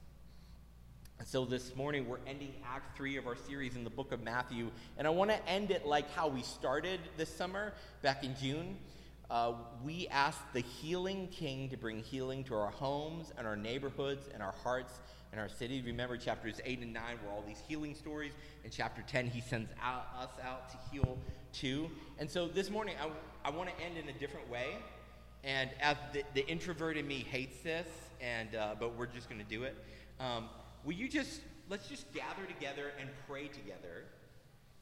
So 1.24 1.44
this 1.44 1.76
morning 1.76 2.08
we're 2.08 2.18
ending 2.26 2.52
Act 2.66 2.96
3 2.96 3.16
of 3.16 3.28
our 3.28 3.36
series 3.36 3.76
in 3.76 3.84
the 3.84 3.90
book 3.90 4.10
of 4.10 4.22
Matthew. 4.24 4.70
And 4.98 5.06
I 5.06 5.10
want 5.10 5.30
to 5.30 5.48
end 5.48 5.70
it 5.70 5.86
like 5.86 6.10
how 6.10 6.26
we 6.26 6.42
started 6.42 6.98
this 7.16 7.32
summer 7.32 7.74
back 8.02 8.24
in 8.24 8.34
June. 8.40 8.76
Uh, 9.32 9.54
we 9.82 10.06
asked 10.08 10.52
the 10.52 10.60
healing 10.60 11.26
king 11.28 11.66
to 11.70 11.76
bring 11.78 12.02
healing 12.02 12.44
to 12.44 12.54
our 12.54 12.70
homes 12.70 13.32
and 13.38 13.46
our 13.46 13.56
neighborhoods 13.56 14.28
and 14.34 14.42
our 14.42 14.52
hearts 14.62 15.00
and 15.32 15.40
our 15.40 15.48
cities. 15.48 15.82
Remember 15.86 16.18
chapters 16.18 16.60
8 16.66 16.80
and 16.80 16.92
9 16.92 17.02
were 17.24 17.32
all 17.32 17.42
these 17.46 17.62
healing 17.66 17.94
stories. 17.94 18.32
In 18.62 18.70
chapter 18.70 19.02
10, 19.08 19.28
he 19.28 19.40
sends 19.40 19.70
out, 19.82 20.06
us 20.20 20.28
out 20.44 20.68
to 20.68 20.76
heal 20.90 21.16
too. 21.54 21.90
And 22.18 22.30
so 22.30 22.46
this 22.46 22.68
morning, 22.68 22.94
I, 23.02 23.48
I 23.48 23.50
want 23.50 23.70
to 23.70 23.82
end 23.82 23.96
in 23.96 24.06
a 24.14 24.18
different 24.18 24.50
way. 24.50 24.76
And 25.44 25.70
as 25.80 25.96
the, 26.12 26.24
the 26.34 26.46
introvert 26.46 26.98
in 26.98 27.06
me 27.06 27.20
hates 27.30 27.56
this, 27.62 27.88
and 28.20 28.54
uh, 28.54 28.74
but 28.78 28.98
we're 28.98 29.06
just 29.06 29.30
going 29.30 29.40
to 29.40 29.48
do 29.48 29.62
it. 29.62 29.74
Um, 30.20 30.50
will 30.84 30.92
you 30.92 31.08
just 31.08 31.40
let's 31.70 31.88
just 31.88 32.12
gather 32.12 32.44
together 32.46 32.92
and 33.00 33.08
pray 33.26 33.48
together 33.48 34.04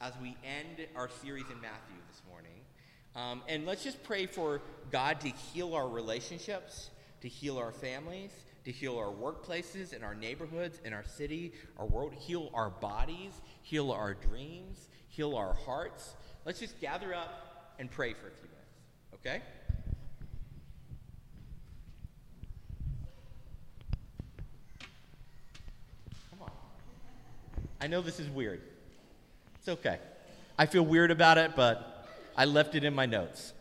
as 0.01 0.13
we 0.21 0.37
end 0.45 0.89
our 0.97 1.09
series 1.23 1.45
in 1.53 1.61
Matthew 1.61 1.97
this 2.11 2.21
morning, 2.29 2.60
um, 3.17 3.43
and 3.49 3.67
let's 3.67 3.83
just 3.83 4.03
pray 4.05 4.27
for 4.27 4.61
God 4.91 5.21
to 5.21 5.29
heal 5.29 5.75
our 5.75 5.89
relationships, 5.89 6.91
to 7.23 7.29
heal 7.29 7.59
our 7.59 7.73
families, 7.73 8.31
to 8.65 8.73
heal 8.73 8.99
our 8.99 9.13
workplaces 9.13 9.93
and 9.93 10.05
our 10.05 10.15
neighborhoods 10.15 10.81
and 10.85 10.95
our 10.95 11.05
city, 11.05 11.53
our 11.79 11.87
world, 11.87 12.15
heal 12.15 12.51
our 12.55 12.71
bodies, 12.71 13.33
heal 13.63 13.91
our 13.91 14.15
dreams, 14.15 14.89
heal 15.09 15.37
our 15.37 15.55
hearts. 15.55 16.15
Let's 16.45 16.61
just 16.61 16.81
gather 16.81 17.15
up 17.15 17.75
and 17.79 17.91
pray 17.91 18.13
for 18.13 18.29
a 18.29 18.31
few 18.31 18.49
minutes, 18.49 19.15
okay? 19.15 19.43
Come 26.31 26.43
on. 26.43 26.51
I 27.81 27.87
know 27.87 28.03
this 28.03 28.21
is 28.21 28.29
weird. 28.29 28.61
It's 29.59 29.69
okay. 29.69 29.99
I 30.59 30.67
feel 30.67 30.85
weird 30.85 31.11
about 31.11 31.39
it, 31.39 31.57
but 31.57 32.00
I 32.37 32.45
left 32.45 32.75
it 32.75 32.85
in 32.85 32.95
my 32.95 33.07
notes. 33.07 33.53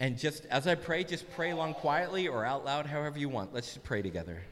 And 0.00 0.18
just 0.18 0.46
as 0.46 0.66
I 0.66 0.74
pray, 0.74 1.04
just 1.04 1.30
pray 1.32 1.50
along 1.50 1.74
quietly 1.74 2.26
or 2.26 2.44
out 2.44 2.64
loud, 2.64 2.86
however 2.86 3.18
you 3.18 3.28
want. 3.28 3.54
Let's 3.54 3.68
just 3.74 3.84
pray 3.84 4.02
together. 4.02 4.42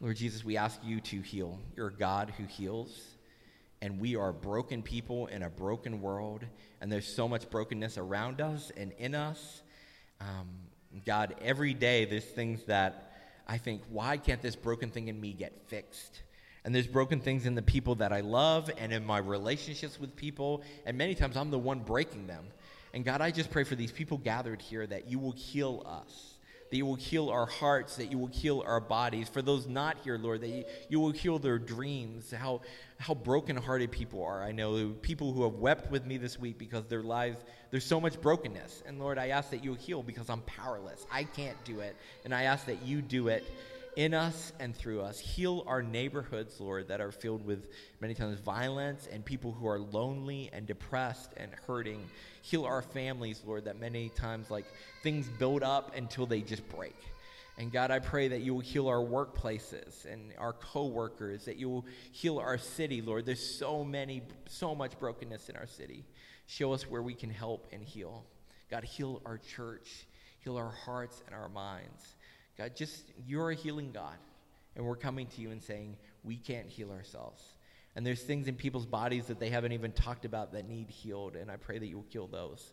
Lord 0.00 0.16
Jesus, 0.16 0.44
we 0.44 0.56
ask 0.56 0.80
you 0.82 1.00
to 1.00 1.20
heal. 1.20 1.58
You're 1.76 1.88
a 1.88 1.92
God 1.92 2.32
who 2.36 2.44
heals. 2.44 3.00
And 3.80 4.00
we 4.00 4.16
are 4.16 4.32
broken 4.32 4.82
people 4.82 5.28
in 5.28 5.44
a 5.44 5.48
broken 5.48 6.02
world. 6.02 6.44
And 6.80 6.90
there's 6.90 7.06
so 7.06 7.28
much 7.28 7.48
brokenness 7.50 7.98
around 7.98 8.40
us 8.40 8.72
and 8.76 8.92
in 8.98 9.14
us. 9.14 9.62
Um, 10.20 10.48
God, 11.06 11.36
every 11.40 11.74
day 11.74 12.04
there's 12.04 12.24
things 12.24 12.64
that 12.64 13.12
I 13.46 13.58
think, 13.58 13.82
why 13.88 14.16
can't 14.16 14.42
this 14.42 14.56
broken 14.56 14.90
thing 14.90 15.06
in 15.06 15.20
me 15.20 15.32
get 15.32 15.52
fixed? 15.68 16.22
And 16.68 16.74
there's 16.74 16.86
broken 16.86 17.18
things 17.18 17.46
in 17.46 17.54
the 17.54 17.62
people 17.62 17.94
that 17.94 18.12
I 18.12 18.20
love 18.20 18.70
and 18.76 18.92
in 18.92 19.02
my 19.02 19.16
relationships 19.16 19.98
with 19.98 20.14
people. 20.14 20.62
And 20.84 20.98
many 20.98 21.14
times 21.14 21.34
I'm 21.34 21.50
the 21.50 21.58
one 21.58 21.78
breaking 21.78 22.26
them. 22.26 22.44
And 22.92 23.06
God, 23.06 23.22
I 23.22 23.30
just 23.30 23.50
pray 23.50 23.64
for 23.64 23.74
these 23.74 23.90
people 23.90 24.18
gathered 24.18 24.60
here 24.60 24.86
that 24.86 25.08
you 25.08 25.18
will 25.18 25.32
heal 25.32 25.82
us 25.86 26.34
that 26.70 26.76
you 26.76 26.84
will 26.84 26.96
heal 26.96 27.30
our 27.30 27.46
hearts, 27.46 27.96
that 27.96 28.10
you 28.12 28.18
will 28.18 28.26
heal 28.26 28.62
our 28.66 28.78
bodies. 28.78 29.26
For 29.26 29.40
those 29.40 29.66
not 29.66 29.96
here, 30.04 30.18
Lord, 30.18 30.42
that 30.42 30.48
you, 30.48 30.64
you 30.90 31.00
will 31.00 31.12
heal 31.12 31.38
their 31.38 31.58
dreams, 31.58 32.30
how, 32.30 32.60
how 32.98 33.14
brokenhearted 33.14 33.90
people 33.90 34.22
are. 34.22 34.42
I 34.42 34.52
know 34.52 34.90
people 35.00 35.32
who 35.32 35.44
have 35.44 35.54
wept 35.54 35.90
with 35.90 36.04
me 36.04 36.18
this 36.18 36.38
week 36.38 36.58
because 36.58 36.84
their 36.84 37.02
lives, 37.02 37.38
there's 37.70 37.86
so 37.86 37.98
much 37.98 38.20
brokenness. 38.20 38.82
And 38.86 38.98
Lord, 38.98 39.16
I 39.16 39.28
ask 39.28 39.48
that 39.48 39.64
you 39.64 39.72
heal 39.72 40.02
because 40.02 40.28
I'm 40.28 40.42
powerless. 40.42 41.06
I 41.10 41.24
can't 41.24 41.56
do 41.64 41.80
it. 41.80 41.96
And 42.26 42.34
I 42.34 42.42
ask 42.42 42.66
that 42.66 42.82
you 42.82 43.00
do 43.00 43.28
it 43.28 43.46
in 43.98 44.14
us 44.14 44.52
and 44.60 44.76
through 44.76 45.00
us. 45.00 45.18
Heal 45.18 45.64
our 45.66 45.82
neighborhoods, 45.82 46.60
Lord, 46.60 46.86
that 46.86 47.00
are 47.00 47.10
filled 47.10 47.44
with 47.44 47.68
many 48.00 48.14
times 48.14 48.38
violence 48.38 49.08
and 49.10 49.24
people 49.24 49.50
who 49.50 49.66
are 49.66 49.80
lonely 49.80 50.50
and 50.52 50.68
depressed 50.68 51.32
and 51.36 51.50
hurting. 51.66 52.08
Heal 52.42 52.64
our 52.64 52.80
families, 52.80 53.42
Lord, 53.44 53.64
that 53.64 53.80
many 53.80 54.08
times 54.10 54.52
like 54.52 54.66
things 55.02 55.28
build 55.40 55.64
up 55.64 55.96
until 55.96 56.26
they 56.26 56.42
just 56.42 56.66
break. 56.68 56.94
And 57.58 57.72
God, 57.72 57.90
I 57.90 57.98
pray 57.98 58.28
that 58.28 58.42
you 58.42 58.54
will 58.54 58.60
heal 58.60 58.86
our 58.86 59.04
workplaces 59.04 60.04
and 60.04 60.32
our 60.38 60.52
coworkers, 60.52 61.46
that 61.46 61.56
you 61.56 61.68
will 61.68 61.84
heal 62.12 62.38
our 62.38 62.56
city, 62.56 63.02
Lord. 63.02 63.26
There's 63.26 63.44
so 63.44 63.82
many, 63.82 64.22
so 64.46 64.76
much 64.76 64.96
brokenness 65.00 65.48
in 65.48 65.56
our 65.56 65.66
city. 65.66 66.04
Show 66.46 66.72
us 66.72 66.88
where 66.88 67.02
we 67.02 67.14
can 67.14 67.30
help 67.30 67.66
and 67.72 67.82
heal. 67.82 68.24
God, 68.70 68.84
heal 68.84 69.20
our 69.26 69.38
church, 69.38 70.06
heal 70.38 70.56
our 70.56 70.70
hearts 70.70 71.20
and 71.26 71.34
our 71.34 71.48
minds. 71.48 72.14
God, 72.58 72.76
just 72.76 73.04
you're 73.26 73.50
a 73.50 73.54
healing 73.54 73.92
God. 73.92 74.16
And 74.76 74.84
we're 74.84 74.96
coming 74.96 75.26
to 75.28 75.40
you 75.40 75.50
and 75.50 75.62
saying, 75.62 75.96
we 76.22 76.36
can't 76.36 76.68
heal 76.68 76.90
ourselves. 76.90 77.42
And 77.96 78.06
there's 78.06 78.22
things 78.22 78.46
in 78.46 78.54
people's 78.54 78.86
bodies 78.86 79.26
that 79.26 79.40
they 79.40 79.50
haven't 79.50 79.72
even 79.72 79.92
talked 79.92 80.24
about 80.24 80.52
that 80.52 80.68
need 80.68 80.90
healed. 80.90 81.34
And 81.34 81.50
I 81.50 81.56
pray 81.56 81.78
that 81.78 81.86
you 81.86 81.96
will 81.96 82.06
heal 82.08 82.26
those. 82.26 82.72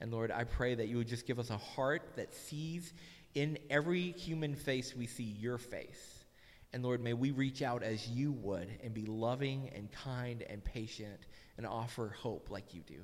And 0.00 0.12
Lord, 0.12 0.30
I 0.30 0.44
pray 0.44 0.74
that 0.74 0.88
you 0.88 0.98
would 0.98 1.08
just 1.08 1.26
give 1.26 1.38
us 1.38 1.50
a 1.50 1.56
heart 1.56 2.02
that 2.16 2.34
sees 2.34 2.92
in 3.34 3.58
every 3.70 4.12
human 4.12 4.54
face 4.54 4.94
we 4.94 5.06
see 5.06 5.24
your 5.24 5.56
face. 5.56 6.24
And 6.72 6.82
Lord, 6.82 7.02
may 7.02 7.14
we 7.14 7.30
reach 7.30 7.62
out 7.62 7.82
as 7.82 8.06
you 8.08 8.32
would 8.32 8.68
and 8.82 8.92
be 8.92 9.06
loving 9.06 9.70
and 9.74 9.90
kind 9.90 10.42
and 10.42 10.62
patient 10.62 11.20
and 11.56 11.66
offer 11.66 12.14
hope 12.20 12.50
like 12.50 12.74
you 12.74 12.82
do. 12.86 13.00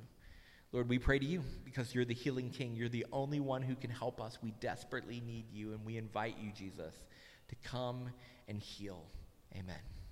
Lord, 0.73 0.89
we 0.89 0.97
pray 0.97 1.19
to 1.19 1.25
you 1.25 1.43
because 1.63 1.93
you're 1.93 2.03
the 2.03 2.15
healing 2.15 2.49
king. 2.49 2.75
You're 2.75 2.89
the 2.89 3.05
only 3.13 3.39
one 3.39 3.61
who 3.61 3.75
can 3.75 3.91
help 3.91 4.19
us. 4.19 4.39
We 4.41 4.51
desperately 4.59 5.21
need 5.25 5.45
you, 5.53 5.71
and 5.73 5.85
we 5.85 5.97
invite 5.97 6.35
you, 6.41 6.51
Jesus, 6.51 6.95
to 7.49 7.55
come 7.63 8.09
and 8.47 8.59
heal. 8.59 9.05
Amen. 9.55 10.02